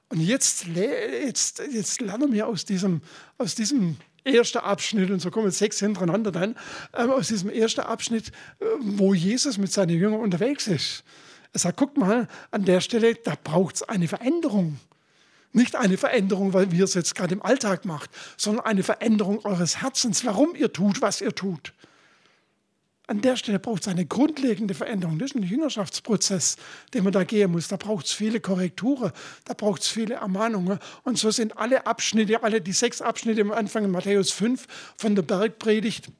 [0.08, 3.00] Und jetzt, jetzt, jetzt lernen wir aus diesem,
[3.38, 6.56] aus diesem erster Abschnitt, und so kommen sechs hintereinander dann,
[6.94, 8.28] ähm, aus diesem ersten Abschnitt,
[8.60, 11.04] äh, wo Jesus mit seinen Jüngern unterwegs ist.
[11.52, 14.78] Er sagt, guck mal, an der Stelle, da braucht es eine Veränderung.
[15.52, 19.80] Nicht eine Veränderung, weil wir es jetzt gerade im Alltag macht, sondern eine Veränderung eures
[19.80, 21.72] Herzens, warum ihr tut, was ihr tut.
[23.08, 25.18] An der Stelle braucht es eine grundlegende Veränderung.
[25.18, 26.56] Das ist ein Jüngerschaftsprozess,
[26.92, 27.68] den man da gehen muss.
[27.68, 29.12] Da braucht es viele Korrekturen,
[29.44, 30.80] da braucht es viele Ermahnungen.
[31.04, 34.66] Und so sind alle Abschnitte, alle die sechs Abschnitte am Anfang in Matthäus 5
[34.96, 36.10] von der Bergpredigt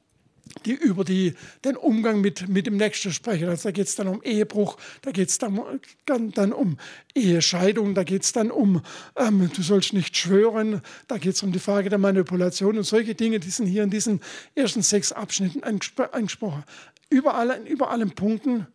[0.65, 1.33] die über die,
[1.63, 3.49] den Umgang mit, mit dem Nächsten sprechen.
[3.49, 5.59] Also da geht es dann um Ehebruch, da geht es dann,
[6.05, 6.77] dann, dann, um
[7.13, 8.81] Ehescheidung, da geht es dann um,
[9.15, 13.15] ähm, du sollst nicht schwören, da geht es um die Frage der Manipulation und solche
[13.15, 14.21] Dinge, die sind hier in diesen
[14.55, 16.63] ersten sechs Abschnitten angesprochen.
[17.09, 18.67] Überall, in über allen Punkten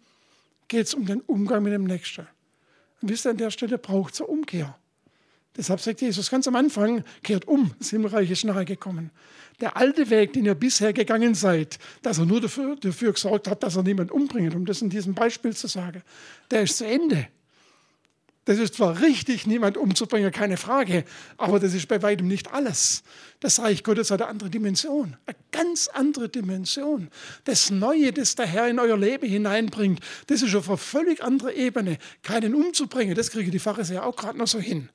[0.68, 2.26] geht es um den Umgang mit dem Nächsten.
[3.00, 4.78] Und wisst ihr, an der Stelle braucht es eine Umkehr.
[5.56, 9.10] Deshalb sagt Jesus ganz am Anfang, kehrt um, das Himmelreich ist nahe gekommen.
[9.60, 13.62] Der alte Weg, den ihr bisher gegangen seid, dass er nur dafür, dafür gesorgt hat,
[13.62, 16.02] dass er niemand umbringt, um das in diesem Beispiel zu sagen,
[16.50, 17.28] der ist zu Ende.
[18.44, 21.04] Das ist zwar richtig, niemand umzubringen, keine Frage,
[21.36, 23.04] aber das ist bei weitem nicht alles.
[23.38, 27.08] Das Reich Gottes hat eine andere Dimension, eine ganz andere Dimension.
[27.44, 31.52] Das Neue, das der Herr in euer Leben hineinbringt, das ist auf eine völlig andere
[31.52, 31.98] Ebene.
[32.24, 34.88] Keinen umzubringen, das kriegen die Pharisäer auch gerade noch so hin.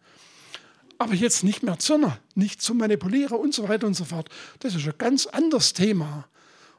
[0.97, 4.29] Aber jetzt nicht mehr zürnen, nicht zu manipulieren und so weiter und so fort.
[4.59, 6.27] Das ist ein ganz anderes Thema.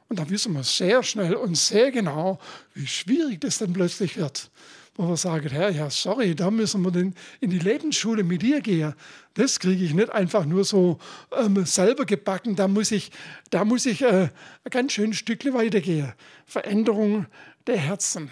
[0.09, 2.39] Und da wissen wir sehr schnell und sehr genau,
[2.73, 4.49] wie schwierig das dann plötzlich wird.
[4.95, 8.59] Wo wir sagen, Herr, ja, sorry, da müssen wir denn in die Lebensschule mit dir
[8.59, 8.95] gehen.
[9.35, 10.97] Das kriege ich nicht einfach nur so
[11.31, 12.55] ähm, selber gebacken.
[12.55, 13.11] Da muss ich,
[13.51, 14.29] da muss ich äh,
[14.63, 16.11] ein ganz schönes Stückchen weitergehen.
[16.45, 17.27] Veränderung
[17.67, 18.31] der Herzen.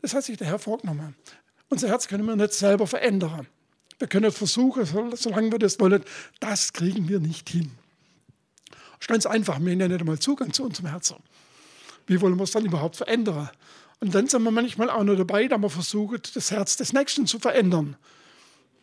[0.00, 1.14] Das hat sich der Herr vorgenommen.
[1.68, 3.46] Unser Herz können wir nicht selber verändern.
[4.00, 4.84] Wir können versuchen,
[5.14, 6.02] solange wir das wollen,
[6.40, 7.70] das kriegen wir nicht hin.
[9.06, 11.16] Ganz einfach, wir haben ja nicht einmal Zugang zu unserem Herzen.
[12.06, 13.50] Wie wollen wir es dann überhaupt verändern?
[14.00, 17.26] Und dann sind wir manchmal auch noch dabei, da wir versuchen, das Herz des Nächsten
[17.26, 17.96] zu verändern.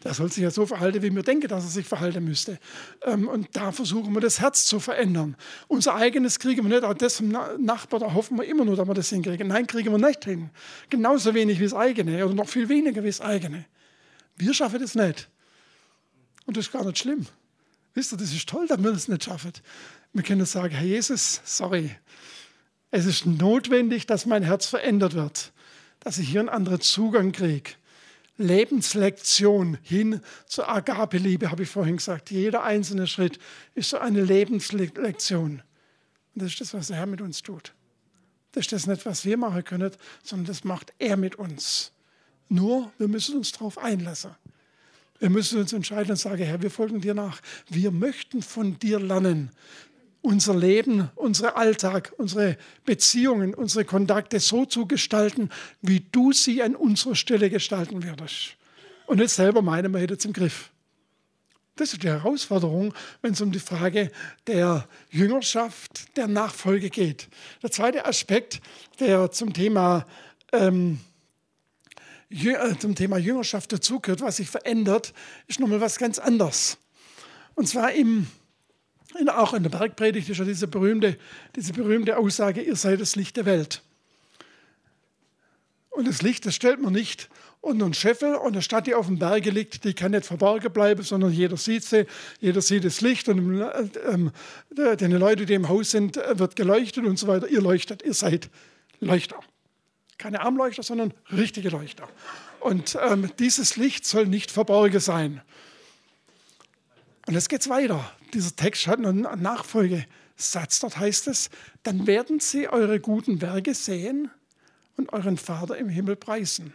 [0.03, 2.59] Der soll sich ja so verhalten, wie wir denken, dass er sich verhalten müsste.
[3.03, 5.35] Ähm, und da versuchen wir, das Herz zu verändern.
[5.67, 8.87] Unser eigenes kriegen wir nicht, auch das vom Nachbar, da hoffen wir immer nur, dass
[8.87, 9.47] wir das hinkriegen.
[9.47, 10.51] Nein, kriegen wir nicht hin.
[10.89, 13.65] Genauso wenig wie das eigene oder noch viel weniger wie das eigene.
[14.37, 15.29] Wir schaffen das nicht.
[16.45, 17.25] Und das ist gar nicht schlimm.
[17.93, 19.51] Wisst ihr, das ist toll, dass wir das nicht schaffen.
[20.13, 21.95] Wir können sagen, Herr Jesus, sorry,
[22.91, 25.51] es ist notwendig, dass mein Herz verändert wird,
[25.99, 27.71] dass ich hier einen anderen Zugang kriege.
[28.37, 32.29] Lebenslektion hin zur Agape-Liebe, habe ich vorhin gesagt.
[32.29, 33.39] Jeder einzelne Schritt
[33.73, 35.63] ist so eine Lebenslektion.
[36.35, 37.73] Und das ist das, was der Herr mit uns tut.
[38.51, 39.91] Das ist das nicht, was wir machen können,
[40.23, 41.91] sondern das macht er mit uns.
[42.49, 44.31] Nur, wir müssen uns darauf einlassen.
[45.19, 47.41] Wir müssen uns entscheiden und sagen, Herr, wir folgen dir nach.
[47.69, 49.51] Wir möchten von dir lernen
[50.21, 55.49] unser Leben, unseren Alltag, unsere Beziehungen, unsere Kontakte so zu gestalten,
[55.81, 58.57] wie du sie an unserer Stelle gestalten würdest.
[59.05, 60.69] Und nicht selber meinen, wir hätten es im Griff.
[61.77, 64.11] Das ist die Herausforderung, wenn es um die Frage
[64.47, 67.29] der Jüngerschaft, der Nachfolge geht.
[67.61, 68.59] Der zweite Aspekt,
[68.99, 70.05] der zum Thema,
[70.51, 71.06] ähm, äh,
[72.79, 75.13] zum Thema Jüngerschaft dazugehört, was sich verändert,
[75.47, 76.77] ist nochmal was ganz anderes.
[77.55, 78.27] Und zwar im
[79.19, 81.17] in, auch in der Bergpredigt ist ja diese berühmte,
[81.55, 83.81] diese berühmte Aussage, ihr seid das Licht der Welt.
[85.89, 87.29] Und das Licht, das stellt man nicht
[87.61, 90.71] unter einen Scheffel und eine Stadt, die auf dem Berge liegt, die kann nicht verborgen
[90.71, 92.05] bleiben, sondern jeder sieht sie,
[92.39, 93.65] jeder sieht das Licht und
[94.07, 94.31] ähm,
[94.71, 97.47] die Leute, die im Haus sind, wird geleuchtet und so weiter.
[97.47, 98.49] Ihr leuchtet, ihr seid
[98.99, 99.39] Leuchter.
[100.17, 102.07] Keine Armleuchter, sondern richtige Leuchter.
[102.59, 105.41] Und ähm, dieses Licht soll nicht verborgen sein.
[107.27, 108.11] Und jetzt geht es weiter.
[108.33, 110.79] Dieser Text hat einen Nachfolgesatz.
[110.79, 111.49] Dort heißt es,
[111.83, 114.31] dann werden sie eure guten Werke sehen
[114.95, 116.73] und euren Vater im Himmel preisen.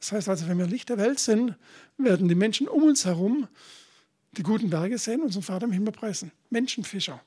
[0.00, 1.54] Das heißt also, wenn wir Licht der Welt sind,
[1.96, 3.48] werden die Menschen um uns herum
[4.32, 6.30] die guten Werke sehen und unseren Vater im Himmel preisen.
[6.50, 7.22] Menschenfischer.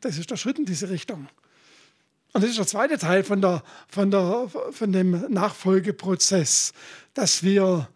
[0.00, 1.28] Das ist der Schritt in diese Richtung.
[2.32, 6.72] Und das ist der zweite Teil von, der, von, der, von dem Nachfolgeprozess,
[7.14, 7.88] dass wir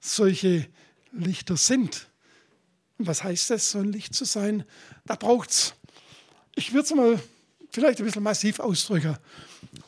[0.00, 0.68] solche
[1.12, 2.08] Lichter sind.
[2.98, 4.64] Und was heißt das, so ein Licht zu sein?
[5.06, 5.74] Da braucht es,
[6.54, 7.20] ich würde es mal
[7.70, 9.16] vielleicht ein bisschen massiv ausdrücken,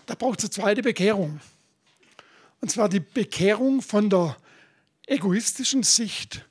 [0.06, 1.40] da braucht es eine zweite Bekehrung.
[2.60, 4.36] Und zwar die Bekehrung von der
[5.06, 6.46] egoistischen Sicht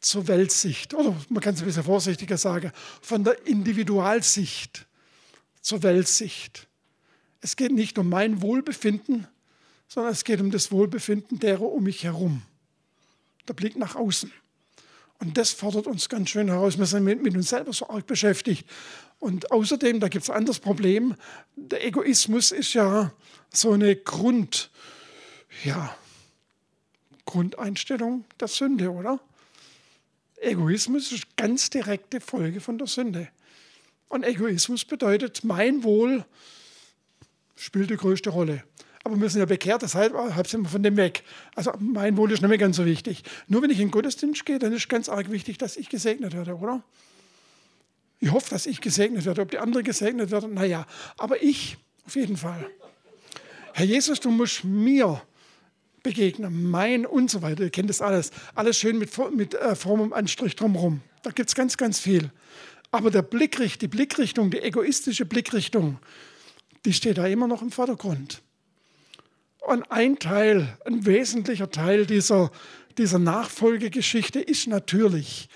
[0.00, 0.94] zur Weltsicht.
[0.94, 2.72] Oder man kann es ein bisschen vorsichtiger sagen,
[3.02, 4.86] von der Individualsicht
[5.60, 6.67] zur Weltsicht.
[7.40, 9.26] Es geht nicht um mein Wohlbefinden,
[9.88, 12.42] sondern es geht um das Wohlbefinden derer um mich herum.
[13.46, 14.32] Der Blick nach außen.
[15.20, 16.78] Und das fordert uns ganz schön heraus.
[16.78, 18.68] Wir sind mit, mit uns selber so arg beschäftigt.
[19.18, 21.14] Und außerdem, da gibt es ein anderes Problem.
[21.56, 23.12] Der Egoismus ist ja
[23.52, 24.70] so eine Grund,
[25.64, 25.96] ja,
[27.24, 29.18] Grundeinstellung der Sünde, oder?
[30.40, 33.28] Egoismus ist ganz direkte Folge von der Sünde.
[34.08, 36.24] Und Egoismus bedeutet, mein Wohl
[37.58, 38.64] spielt die größte Rolle
[39.08, 41.22] aber wir sind ja bekehrt, deshalb sind wir von dem weg.
[41.54, 43.22] Also mein Wohl ist nicht mehr ganz so wichtig.
[43.46, 46.34] Nur wenn ich in den Gottesdienst gehe, dann ist ganz arg wichtig, dass ich gesegnet
[46.34, 46.82] werde, oder?
[48.20, 49.40] Ich hoffe, dass ich gesegnet werde.
[49.40, 50.86] Ob die anderen gesegnet werden, naja.
[51.16, 52.68] Aber ich auf jeden Fall.
[53.72, 55.22] Herr Jesus, du musst mir
[56.02, 57.62] begegnen, mein und so weiter.
[57.62, 58.30] Ihr kennt das alles.
[58.54, 61.00] Alles schön mit, mit äh, frommem Anstrich drumherum.
[61.22, 62.30] Da gibt es ganz, ganz viel.
[62.90, 65.98] Aber der Blickricht, die Blickrichtung, die egoistische Blickrichtung,
[66.84, 68.42] die steht da immer noch im Vordergrund.
[69.60, 72.50] Und ein Teil, ein wesentlicher Teil dieser,
[72.96, 75.48] dieser Nachfolgegeschichte ist natürlich,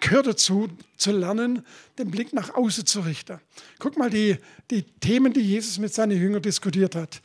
[0.00, 1.64] gehört dazu, zu lernen,
[1.98, 3.38] den Blick nach außen zu richten.
[3.78, 4.38] Guck mal, die,
[4.70, 7.20] die Themen, die Jesus mit seinen Jüngern diskutiert hat.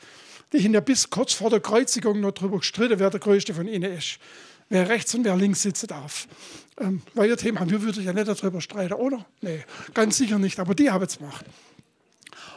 [0.52, 3.90] Die ja bis kurz vor der Kreuzigung noch darüber gestritten, wer der Größte von ihnen
[3.92, 4.18] ist.
[4.68, 6.28] Wer rechts und wer links sitzen darf.
[6.78, 9.24] Ähm, weil ihr Thema haben, wir würden ja nicht darüber streiten, oder?
[9.40, 11.44] Nee, ganz sicher nicht, aber die haben es gemacht.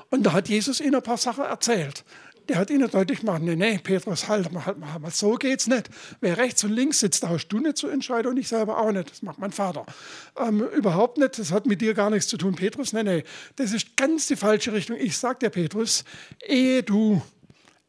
[0.10, 2.03] Und da hat Jesus ihnen ein paar Sachen erzählt
[2.49, 5.68] der hat ihnen deutlich gemacht, nee, nee, Petrus, halt mal, halt mal, halt so geht's
[5.68, 5.89] nicht.
[6.20, 8.91] Wer rechts und links sitzt, da hast du nicht zu entscheiden und ich selber auch
[8.91, 9.12] nicht.
[9.12, 9.86] Das macht mein Vater.
[10.36, 12.91] Ähm, überhaupt nicht, das hat mit dir gar nichts zu tun, Petrus.
[12.91, 13.24] Nee, nee,
[13.55, 14.97] das ist ganz die falsche Richtung.
[14.99, 16.03] Ich sag dir, Petrus,
[16.45, 17.22] ehe du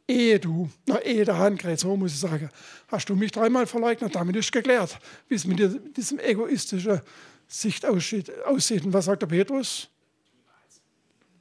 [0.07, 2.51] ehe du, na, ehe der Hahn kräht, so muss ich sagen,
[2.89, 4.99] hast du mich dreimal verleugnet, damit ist geklärt,
[5.29, 7.01] wie es mit diesem egoistischen
[7.47, 8.85] Sicht aussieht.
[8.85, 9.89] Und was sagt der Petrus?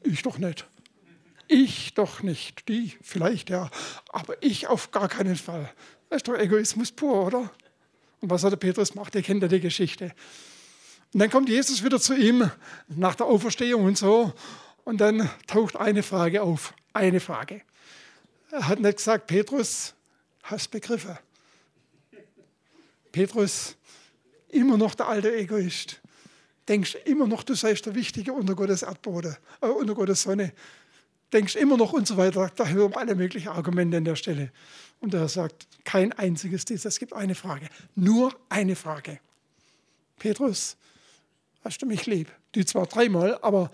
[0.04, 0.66] Ich doch nicht.
[1.48, 2.68] Ich doch nicht.
[2.68, 3.70] Die vielleicht, ja.
[4.10, 5.72] Aber ich auf gar keinen Fall.
[6.10, 7.52] Das ist doch Egoismus pur, oder?
[8.22, 9.16] Und was hat der Petrus gemacht?
[9.16, 10.14] Ihr kennt ja die Geschichte.
[11.14, 12.52] Und dann kommt Jesus wieder zu ihm
[12.88, 14.34] nach der Auferstehung und so.
[14.84, 16.74] Und dann taucht eine Frage auf.
[16.94, 17.62] Eine Frage.
[18.52, 19.94] Er hat nicht gesagt, Petrus,
[20.44, 21.18] hast begriffen.
[23.12, 23.76] Petrus,
[24.50, 26.00] immer noch der alte Egoist.
[26.70, 30.54] Denkst immer noch, du seist der Wichtige unter Gottes Erdboden, äh, unter Gottes Sonne.
[31.34, 32.52] Denkst immer noch und so weiter.
[32.56, 34.52] Da hören alle möglichen Argumente an der Stelle.
[35.00, 36.90] Und er sagt, kein einziges dieser.
[36.90, 37.68] Es gibt eine Frage.
[37.96, 39.20] Nur eine Frage.
[40.20, 40.78] Petrus,
[41.64, 42.32] hast du mich lieb?
[42.54, 43.72] Die zwar dreimal, aber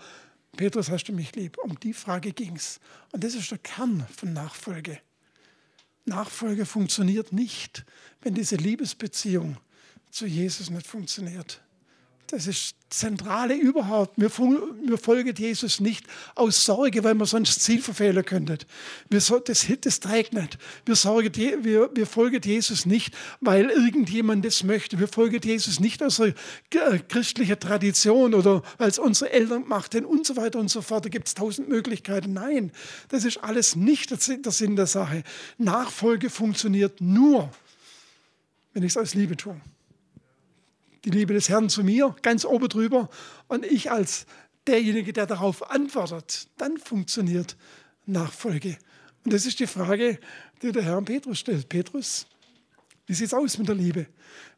[0.56, 1.58] Petrus, hast du mich lieb?
[1.58, 2.80] Um die Frage ging es.
[3.12, 5.00] Und das ist der Kern von Nachfolge.
[6.06, 7.84] Nachfolge funktioniert nicht,
[8.22, 9.58] wenn diese Liebesbeziehung
[10.10, 11.60] zu Jesus nicht funktioniert.
[12.28, 14.14] Das ist das Zentrale überhaupt.
[14.16, 18.58] Wir, wir folgen Jesus nicht aus Sorge, weil man sonst Ziel verfehlen könnte.
[19.08, 20.58] Wir, das, das trägt nicht.
[20.84, 24.98] Wir, sorgen, wir, wir folgen Jesus nicht, weil irgendjemand das möchte.
[24.98, 26.16] Wir folgen Jesus nicht aus
[26.72, 30.82] der christlichen Tradition oder weil es unsere Eltern gemacht haben und so weiter und so
[30.82, 31.04] fort.
[31.04, 32.32] Da gibt es tausend Möglichkeiten.
[32.32, 32.72] Nein,
[33.08, 35.22] das ist alles nicht der Sinn der Sache.
[35.58, 37.50] Nachfolge funktioniert nur,
[38.72, 39.60] wenn ich es aus Liebe tue
[41.06, 43.08] die Liebe des Herrn zu mir, ganz oben drüber,
[43.46, 44.26] und ich als
[44.66, 47.56] derjenige, der darauf antwortet, dann funktioniert
[48.06, 48.76] Nachfolge.
[49.24, 50.18] Und das ist die Frage,
[50.62, 51.68] die der Herr Petrus stellt.
[51.68, 52.26] Petrus,
[53.06, 54.06] wie sieht es aus mit der Liebe?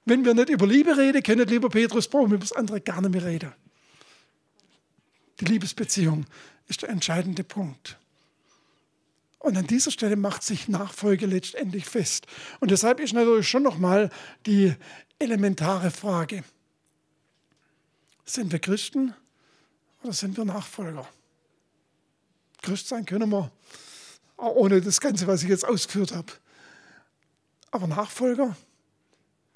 [0.06, 3.12] Wenn wir nicht über Liebe reden können, lieber Petrus, brauchen wir über andere gar nicht
[3.12, 3.52] mehr reden.
[5.40, 6.24] Die Liebesbeziehung
[6.66, 7.98] ist der entscheidende Punkt.
[9.38, 12.26] Und an dieser Stelle macht sich Nachfolge letztendlich fest.
[12.60, 14.10] Und deshalb ist natürlich schon nochmal
[14.46, 14.74] die
[15.18, 16.44] elementare Frage.
[18.24, 19.14] Sind wir Christen
[20.02, 21.08] oder sind wir Nachfolger?
[22.62, 23.50] Christ sein können wir,
[24.36, 26.32] ohne das Ganze, was ich jetzt ausgeführt habe.
[27.70, 28.56] Aber Nachfolger,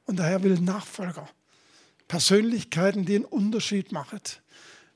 [0.07, 1.29] und daher will Nachfolger.
[2.09, 4.21] Persönlichkeiten, die einen Unterschied machen.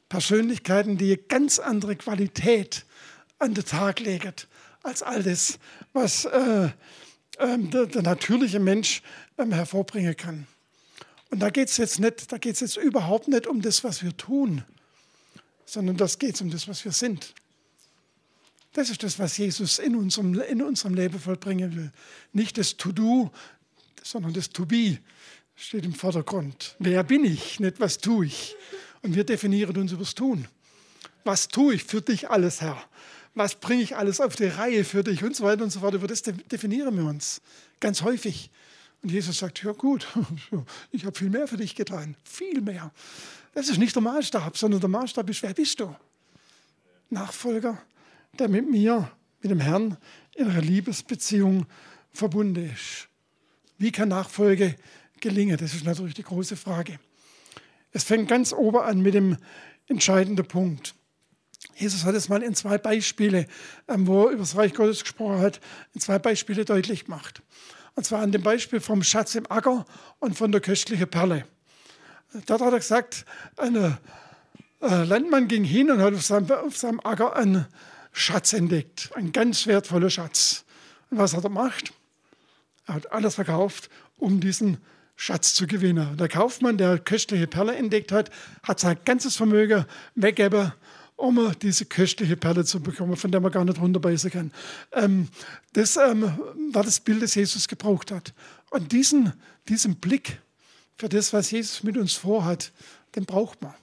[0.08, 2.84] Persönlichkeiten, die eine ganz andere Qualität
[3.38, 4.34] an den Tag legen,
[4.82, 5.58] als all das,
[5.92, 6.70] was äh,
[7.38, 9.02] äh, der, der, natürliche Mensch
[9.36, 10.46] äh, hervorbringen kann.
[11.30, 14.02] Und da geht es jetzt nicht, da geht es jetzt überhaupt nicht um das, was
[14.02, 14.64] wir tun,
[15.64, 17.34] sondern das geht um das, was wir sind.
[18.72, 21.92] Das ist das, was Jesus in unserem, in unserem Leben vollbringen will.
[22.32, 23.32] Nicht das To-Do,
[24.02, 24.98] sondern das To-Be
[25.56, 26.76] steht im Vordergrund.
[26.78, 28.54] Wer bin ich, nicht was tue ich.
[29.02, 30.46] Und wir definieren uns über das Tun.
[31.24, 32.80] Was tue ich für dich alles, Herr?
[33.34, 35.94] Was bringe ich alles auf die Reihe für dich und so weiter und so fort.
[35.94, 37.40] Über das definieren wir uns
[37.80, 38.50] ganz häufig.
[39.06, 40.04] Und Jesus sagt, ja gut,
[40.90, 42.90] ich habe viel mehr für dich getan, viel mehr.
[43.54, 45.94] Das ist nicht der Maßstab, sondern der Maßstab ist, wer bist du?
[47.08, 47.80] Nachfolger,
[48.36, 49.08] der mit mir,
[49.42, 49.96] mit dem Herrn
[50.34, 51.66] in einer Liebesbeziehung
[52.10, 53.06] verbunden ist.
[53.78, 54.74] Wie kann Nachfolge
[55.20, 55.56] gelingen?
[55.56, 56.98] Das ist natürlich die große Frage.
[57.92, 59.36] Es fängt ganz oben an mit dem
[59.86, 60.96] entscheidenden Punkt.
[61.76, 63.46] Jesus hat es mal in zwei Beispiele,
[63.86, 65.60] ähm, wo er über das Reich Gottes gesprochen hat,
[65.94, 67.40] in zwei Beispiele deutlich gemacht.
[67.96, 69.86] Und zwar an dem Beispiel vom Schatz im Acker
[70.18, 71.46] und von der köstlichen Perle.
[72.44, 73.24] Dort hat er gesagt,
[73.56, 77.66] ein äh, Landmann ging hin und hat auf seinem, auf seinem Acker einen
[78.12, 80.64] Schatz entdeckt, einen ganz wertvollen Schatz.
[81.10, 81.94] Und was hat er gemacht?
[82.86, 83.88] Er hat alles verkauft,
[84.18, 84.78] um diesen
[85.16, 86.18] Schatz zu gewinnen.
[86.18, 88.30] Der Kaufmann, der köstliche Perle entdeckt hat,
[88.62, 90.72] hat sein ganzes Vermögen weggegeben
[91.16, 94.52] um diese köstliche Perle zu bekommen, von der man gar nicht runterbeißen kann.
[94.92, 95.28] Ähm,
[95.72, 96.38] das ähm,
[96.72, 98.34] war das Bild, das Jesus gebraucht hat.
[98.70, 99.32] Und diesen,
[99.68, 100.40] diesen Blick
[100.96, 102.72] für das, was Jesus mit uns vorhat,
[103.14, 103.74] den braucht man.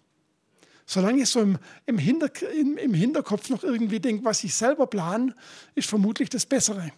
[0.86, 4.86] Solange ich so im, im, Hinter, im, im Hinterkopf noch irgendwie denke, was ich selber
[4.86, 5.36] plane,
[5.76, 6.92] ist vermutlich das Bessere.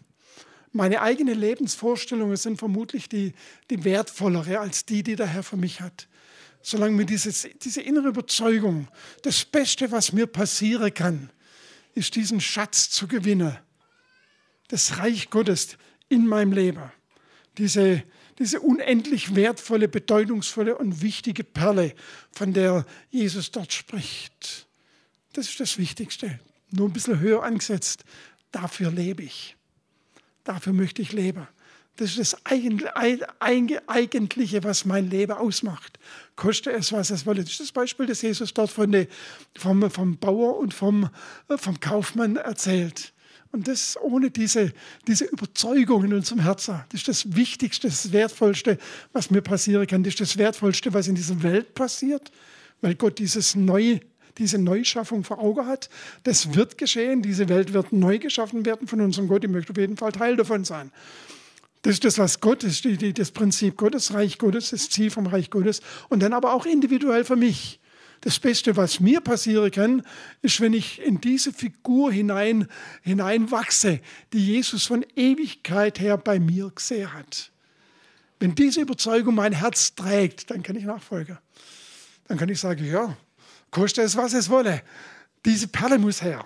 [0.74, 3.34] Meine eigenen Lebensvorstellungen sind vermutlich die,
[3.70, 6.08] die wertvollere als die, die der Herr für mich hat
[6.66, 8.88] solange mir dieses, diese innere Überzeugung,
[9.22, 11.30] das Beste, was mir passieren kann,
[11.94, 13.56] ist diesen Schatz zu gewinnen.
[14.70, 15.78] Das Reich Gottes
[16.10, 16.92] in meinem Leben.
[17.60, 18.04] Diese,
[18.40, 21.94] diese unendlich wertvolle, bedeutungsvolle und wichtige Perle,
[22.32, 24.68] von der Jesus dort spricht.
[25.34, 26.40] Das ist das Wichtigste.
[26.72, 28.04] Nur ein bisschen höher angesetzt.
[28.52, 29.56] dafür lebe ich.
[30.44, 31.48] Dafür möchte ich leben.
[31.98, 32.46] Das ist das
[33.40, 35.98] Eigentliche, was mein Leben ausmacht.
[36.36, 37.42] Koste es, was es wolle.
[37.42, 39.08] Das ist das Beispiel, das Jesus dort von der,
[39.58, 41.10] vom, vom Bauer und vom,
[41.48, 43.14] äh, vom Kaufmann erzählt.
[43.52, 44.74] Und das ohne diese,
[45.08, 46.84] diese Überzeugung in unserem Herzen.
[46.90, 48.78] Das ist das Wichtigste, das Wertvollste,
[49.14, 50.04] was mir passieren kann.
[50.04, 52.32] Das ist das Wertvollste, was in dieser Welt passiert,
[52.82, 54.02] weil Gott dieses Neue
[54.38, 55.90] diese Neuschaffung vor Augen hat.
[56.24, 57.22] Das wird geschehen.
[57.22, 59.46] Diese Welt wird neu geschaffen werden von unserem Gott.
[59.46, 60.92] Ich möchte auf jeden Fall Teil davon sein.
[61.86, 62.84] Das ist das, was Gott ist,
[63.20, 65.82] das Prinzip Gottes, Reich Gottes, das Ziel vom Reich Gottes.
[66.10, 67.80] Und dann aber auch individuell für mich.
[68.22, 70.02] Das Beste, was mir passieren kann,
[70.42, 72.68] ist, wenn ich in diese Figur hinein,
[73.04, 74.00] hineinwachse,
[74.34, 77.52] die Jesus von Ewigkeit her bei mir gesehen hat.
[78.40, 81.38] Wenn diese Überzeugung mein Herz trägt, dann kann ich nachfolgen.
[82.28, 83.16] Dann kann ich sagen, ja,
[83.70, 84.82] koste es, was es wolle.
[85.46, 86.44] Diese Perle muss her.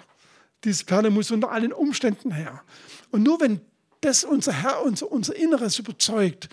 [0.66, 2.62] Diese Perle muss unter allen Umständen her.
[3.12, 3.62] Und nur wenn
[4.02, 6.50] das unser Herr, unser, unser Inneres überzeugt,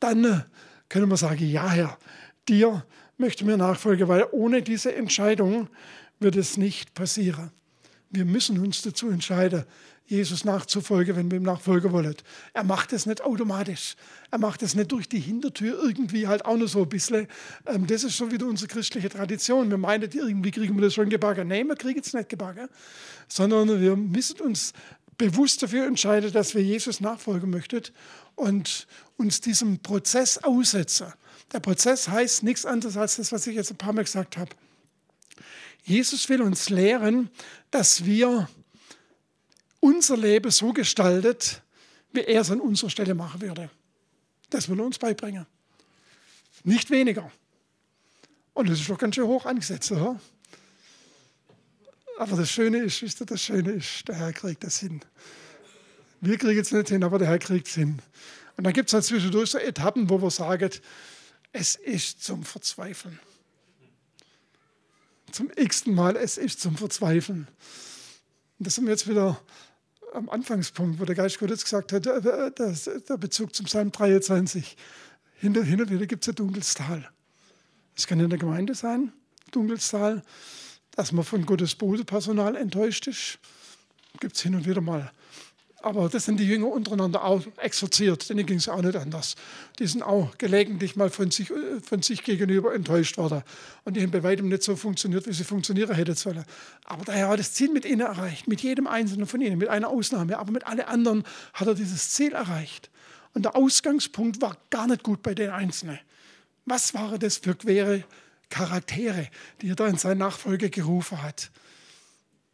[0.00, 0.40] dann äh,
[0.88, 1.98] können wir sagen, ja Herr,
[2.48, 2.84] dir
[3.16, 5.68] möchte mir nachfolgen, weil ohne diese Entscheidung
[6.20, 7.50] wird es nicht passieren.
[8.10, 9.64] Wir müssen uns dazu entscheiden,
[10.06, 12.14] Jesus nachzufolgen, wenn wir ihm nachfolgen wollen.
[12.52, 13.96] Er macht es nicht automatisch.
[14.30, 17.26] Er macht es nicht durch die Hintertür irgendwie halt auch nur so ein bisschen.
[17.66, 19.70] Ähm, das ist schon wieder unsere christliche Tradition.
[19.70, 21.48] Wir meinen, irgendwie kriegen wir das schon gebacken.
[21.48, 22.68] Nein, wir kriegen es nicht gebacken,
[23.28, 24.74] sondern wir müssen uns
[25.16, 27.82] bewusst dafür entscheiden, dass wir Jesus nachfolgen möchten
[28.34, 28.86] und
[29.16, 31.12] uns diesem Prozess aussetzen.
[31.52, 34.50] Der Prozess heißt nichts anderes als das, was ich jetzt ein paar Mal gesagt habe.
[35.84, 37.30] Jesus will uns lehren,
[37.70, 38.48] dass wir
[39.80, 41.62] unser Leben so gestaltet,
[42.12, 43.70] wie er es an unserer Stelle machen würde.
[44.50, 45.46] Das will er uns beibringen.
[46.62, 47.30] Nicht weniger.
[48.54, 50.18] Und das ist doch ganz schön hoch angesetzt, oder?
[52.18, 55.00] Aber das Schöne ist, wisst ihr, das Schöne ist, der Herr kriegt das hin.
[56.20, 58.00] Wir kriegen es nicht hin, aber der Herr kriegt es hin.
[58.56, 60.70] Und dann gibt es halt zwischendurch so Etappen, wo wir sagen,
[61.52, 63.18] es ist zum Verzweifeln.
[65.32, 67.48] Zum x-ten Mal, es ist zum Verzweifeln.
[68.58, 69.40] Und das sind wir jetzt wieder
[70.12, 74.76] am Anfangspunkt, wo der Geist Gottes gesagt hat, das, der Bezug zum Psalm 23.
[75.40, 77.08] Hin und wieder gibt es ein dunkles Tal.
[77.96, 79.12] Es kann in der Gemeinde sein,
[79.50, 80.22] dunkles Tal
[80.96, 83.38] dass man von Gottes Bodepersonal enttäuscht ist.
[84.20, 85.10] Gibt es hin und wieder mal.
[85.84, 89.34] Aber das sind die Jünger untereinander auch exerziert, denen ging es auch nicht anders.
[89.78, 93.42] Die sind auch gelegentlich mal von sich, von sich gegenüber enttäuscht worden.
[93.84, 96.42] Und die haben bei weitem nicht so funktioniert, wie sie funktionieren hätten sollen.
[96.84, 99.68] Aber der Herr hat das Ziel mit ihnen erreicht, mit jedem einzelnen von ihnen, mit
[99.68, 100.38] einer Ausnahme.
[100.38, 102.88] Aber mit allen anderen hat er dieses Ziel erreicht.
[103.34, 105.98] Und der Ausgangspunkt war gar nicht gut bei den Einzelnen.
[106.64, 108.04] Was waren das für quere
[108.48, 109.28] Charaktere,
[109.60, 111.50] die er da in seine Nachfolge gerufen hat.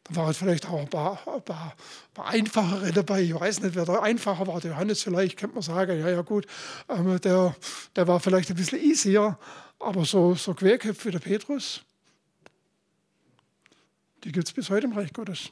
[0.05, 3.23] Da waren vielleicht auch ein paar, ein, paar, ein paar, einfachere dabei.
[3.23, 4.61] Ich weiß nicht, wer da einfacher war.
[4.61, 6.47] Der Johannes vielleicht, könnte man sagen, ja, ja gut,
[6.89, 7.55] ähm, der,
[7.95, 9.39] der war vielleicht ein bisschen easier,
[9.79, 11.83] aber so, so Querköpfe wie der Petrus,
[14.25, 15.51] die gibt es bis heute im Reich Gottes.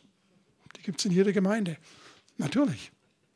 [0.77, 1.77] Die gibt es in jeder Gemeinde.
[2.37, 2.93] Natürlich.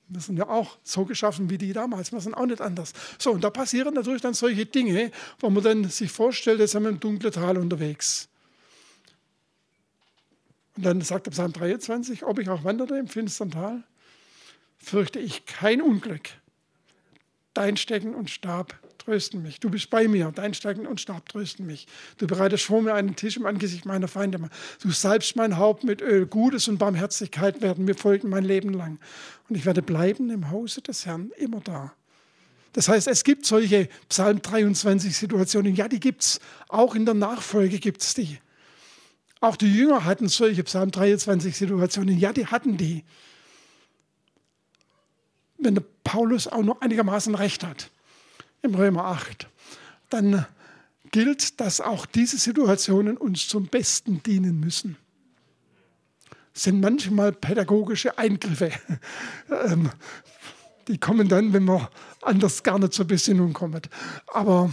[0.09, 2.13] Wir sind ja auch so geschaffen wie die damals.
[2.13, 2.93] Wir sind auch nicht anders.
[3.19, 6.83] So, und da passieren natürlich dann solche Dinge, wo man dann sich vorstellt, jetzt sind
[6.83, 8.29] wir im dunklen Tal unterwegs.
[10.77, 13.83] Und dann sagt der Psalm 23, ob ich auch wanderte im finstern Tal,
[14.79, 16.31] fürchte ich kein Unglück.
[17.55, 19.61] Dein Stecken und Stab trösten mich.
[19.61, 21.87] Du bist bei mir, dein Stecken und Stab trösten mich.
[22.19, 24.39] Du bereitest vor mir einen Tisch im Angesicht meiner Feinde.
[24.81, 26.27] Du salbst mein Haupt mit Öl.
[26.27, 28.99] Gutes und Barmherzigkeit werden mir folgen mein Leben lang.
[29.49, 31.93] Und ich werde bleiben im Hause des Herrn immer da.
[32.73, 35.75] Das heißt, es gibt solche Psalm 23 Situationen.
[35.75, 36.41] Ja, die gibt es.
[36.69, 38.39] Auch in der Nachfolge gibt es die.
[39.41, 42.19] Auch die Jünger hatten solche Psalm 23 Situationen.
[42.19, 43.05] Ja, die hatten die.
[45.59, 47.91] Wenn der Paulus auch noch einigermaßen recht hat
[48.63, 49.49] im Römer 8,
[50.09, 50.47] dann
[51.11, 54.97] gilt, dass auch diese Situationen uns zum Besten dienen müssen.
[56.55, 58.73] Das sind manchmal pädagogische Eingriffe.
[59.51, 59.91] Ähm,
[60.89, 61.89] die kommen dann, wenn man
[62.23, 63.89] anders gar nicht zur Besinnung kommt.
[64.27, 64.73] Aber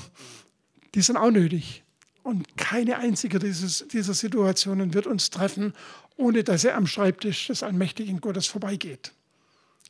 [0.95, 1.83] die sind auch nötig.
[2.23, 5.73] Und keine einzige dieser Situationen wird uns treffen,
[6.17, 9.13] ohne dass er am Schreibtisch des allmächtigen Gottes vorbeigeht.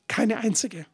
[0.08, 0.86] Keine einzige.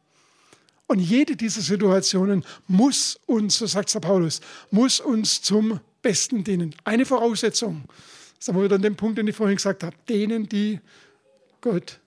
[0.86, 6.74] Und jede dieser Situationen muss uns, so sagt der Paulus, muss uns zum Besten dienen.
[6.84, 7.84] Eine Voraussetzung,
[8.38, 10.80] das haben wir wieder an dem Punkt, den ich vorhin gesagt habe, denen, die
[11.60, 11.98] Gott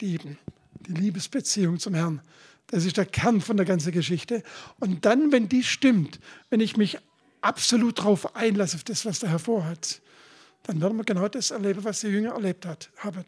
[0.00, 0.38] lieben.
[0.86, 2.20] Die Liebesbeziehung zum Herrn.
[2.68, 4.42] Das ist der Kern von der ganzen Geschichte.
[4.78, 6.20] Und dann, wenn die stimmt,
[6.50, 6.98] wenn ich mich
[7.40, 10.00] absolut darauf einlasse, auf das, was der Herr vorhat,
[10.64, 13.24] dann werden wir genau das erleben, was die Jünger erlebt hat, haben.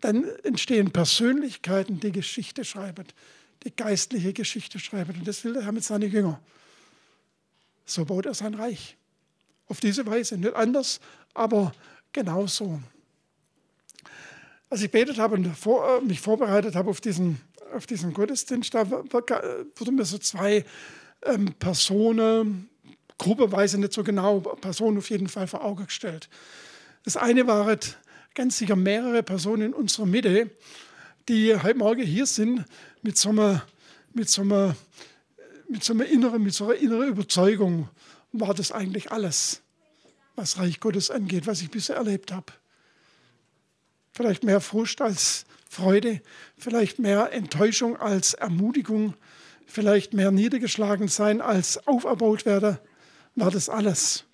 [0.00, 3.06] dann entstehen Persönlichkeiten, die Geschichte schreiben,
[3.66, 5.16] die geistliche Geschichte schreiben.
[5.18, 6.38] Und das will der Herr mit seinen Jüngern.
[7.84, 8.96] So baut er sein Reich.
[9.68, 11.00] Auf diese Weise, nicht anders,
[11.34, 11.72] aber
[12.12, 12.80] genauso.
[14.70, 17.40] Als ich betet habe und äh, mich vorbereitet habe auf diesen,
[17.74, 20.64] auf diesen Gottesdienst, da wurden mir so zwei
[21.22, 22.68] ähm, Personen,
[23.18, 26.28] gruppeweise nicht so genau, Personen auf jeden Fall vor Augen gestellt.
[27.04, 27.78] Das eine waren
[28.34, 30.50] ganz sicher mehrere Personen in unserer Mitte,
[31.28, 32.64] die heute Morgen hier sind
[33.06, 33.64] mit so einer,
[34.14, 34.76] mit so einer,
[35.68, 37.88] mit so einer inneren, mit so einer inneren Überzeugung,
[38.32, 39.62] war das eigentlich alles,
[40.34, 42.52] was Reich Gottes angeht, was ich bisher erlebt habe.
[44.12, 46.20] Vielleicht mehr Frust als Freude,
[46.58, 49.14] vielleicht mehr Enttäuschung als Ermutigung,
[49.66, 52.78] vielleicht mehr niedergeschlagen sein als auferbaut werden,
[53.36, 54.24] war das alles.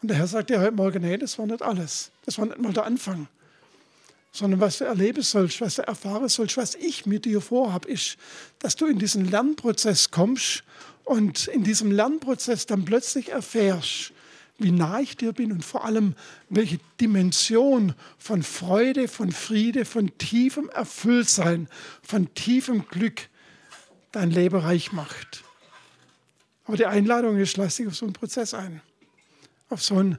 [0.00, 2.10] Und der Herr sagt ja heute Morgen, nee, das war nicht alles.
[2.24, 3.28] Das war nicht mal der Anfang.
[4.36, 8.18] Sondern was du erleben sollst, was du erfahren sollst, was ich mit dir vorhabe, ist,
[8.58, 10.62] dass du in diesen Lernprozess kommst
[11.04, 14.12] und in diesem Lernprozess dann plötzlich erfährst,
[14.58, 16.14] wie nah ich dir bin und vor allem,
[16.50, 21.66] welche Dimension von Freude, von Friede, von tiefem Erfülltsein,
[22.02, 23.30] von tiefem Glück
[24.12, 25.44] dein Leben reich macht.
[26.66, 28.82] Aber die Einladung ist, lass dich auf so einen Prozess ein,
[29.70, 30.18] auf so einen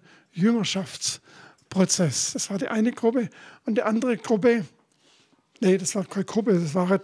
[1.78, 2.34] Jüngerschaftsprozess.
[2.34, 3.30] Das war die eine Gruppe.
[3.66, 4.66] Und die andere Gruppe,
[5.60, 7.00] nee, das war keine Gruppe, das waren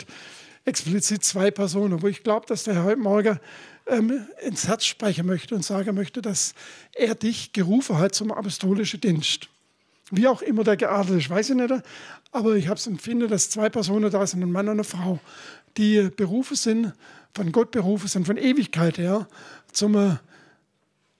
[0.66, 3.40] explizit zwei Personen, wo ich glaube, dass der Herr heute Morgen
[3.88, 6.54] ähm, ins Herz sprechen möchte und sagen möchte, dass
[6.94, 9.50] er dich gerufen hat zum apostolischen Dienst.
[10.12, 11.74] Wie auch immer der geartet ist, weiß ich nicht.
[12.32, 15.20] Aber ich habe es empfinde, dass zwei Personen da sind, ein Mann und eine Frau,
[15.78, 16.94] die berufen sind,
[17.36, 19.28] von Gott berufen sind, von Ewigkeit her,
[19.72, 20.20] zum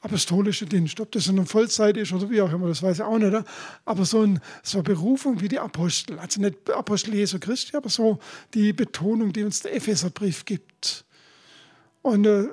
[0.04, 1.00] apostolischen Dienst.
[1.00, 3.34] Ob das in einer Vollzeit ist oder wie auch immer, das weiß ich auch nicht.
[3.86, 7.90] Aber so, ein, so eine Berufung wie die Apostel, also nicht Apostel Jesu Christi, aber
[7.90, 8.20] so
[8.54, 11.06] die Betonung, die uns der Epheserbrief gibt.
[12.02, 12.50] Und äh,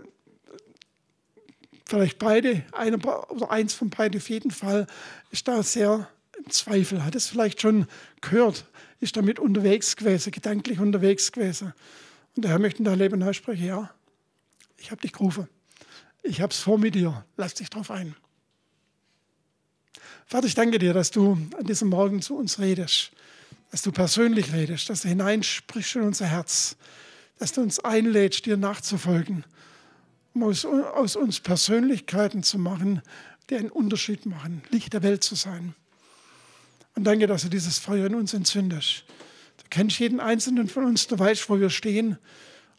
[1.87, 2.99] vielleicht beide, einer
[3.31, 4.87] oder eins von beiden auf jeden Fall,
[5.33, 7.87] ist da sehr im Zweifel, hat es vielleicht schon
[8.21, 8.65] gehört,
[9.01, 11.75] ist damit unterwegs gewesen, gedanklich unterwegs gewesen.
[12.37, 13.91] Und der Herr möchte dein Leben aussprechen, ja,
[14.77, 15.49] ich habe dich gerufen.
[16.23, 17.25] Ich habe es vor mit dir.
[17.37, 18.15] Lass dich drauf ein.
[20.27, 23.11] Vater, ich danke dir, dass du an diesem Morgen zu uns redest,
[23.71, 26.77] dass du persönlich redest, dass du hineinsprichst in unser Herz,
[27.39, 29.45] dass du uns einlädst, dir nachzufolgen,
[30.35, 33.03] um aus, aus uns Persönlichkeiten zu machen,
[33.49, 35.75] die einen Unterschied machen, Licht der Welt zu sein.
[36.95, 39.05] Und danke, dass du dieses Feuer in uns entzündest.
[39.57, 42.19] Du kennst jeden Einzelnen von uns, du weißt, wo wir stehen.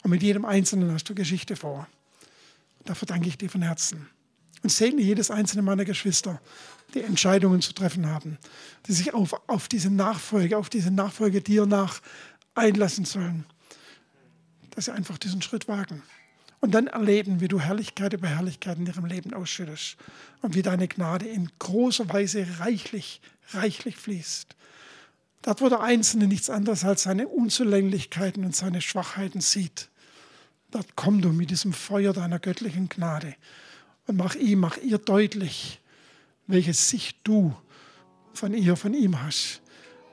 [0.04, 1.88] Und mit jedem Einzelnen hast du Geschichte vor.
[2.86, 4.08] Dafür danke ich dir von Herzen.
[4.64, 6.42] Und segne jedes einzelne meiner Geschwister,
[6.94, 8.38] die Entscheidungen zu treffen haben,
[8.88, 12.02] die sich auf, auf diese Nachfolge, auf diese Nachfolge dir nach
[12.54, 13.46] einlassen sollen
[14.72, 16.02] dass sie einfach diesen Schritt wagen.
[16.60, 19.98] Und dann erleben, wie du Herrlichkeit über Herrlichkeit in ihrem Leben ausschüttest
[20.42, 23.22] und wie deine Gnade in großer Weise reichlich,
[23.52, 24.56] reichlich fließt.
[25.42, 29.90] Dort, wo der Einzelne nichts anderes als seine Unzulänglichkeiten und seine Schwachheiten sieht,
[30.72, 33.36] dort komm du mit diesem Feuer deiner göttlichen Gnade
[34.08, 35.80] und mach ihm, mach ihr deutlich,
[36.48, 37.56] welche Sicht du
[38.34, 39.62] von ihr, von ihm hast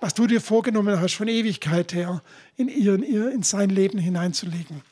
[0.00, 2.22] was du dir vorgenommen hast, von Ewigkeit her
[2.56, 4.82] in, ihr, in, ihr, in sein Leben hineinzulegen.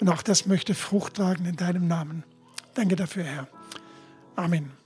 [0.00, 2.24] Und auch das möchte Frucht tragen in deinem Namen.
[2.74, 3.48] Danke dafür, Herr.
[4.36, 4.81] Amen.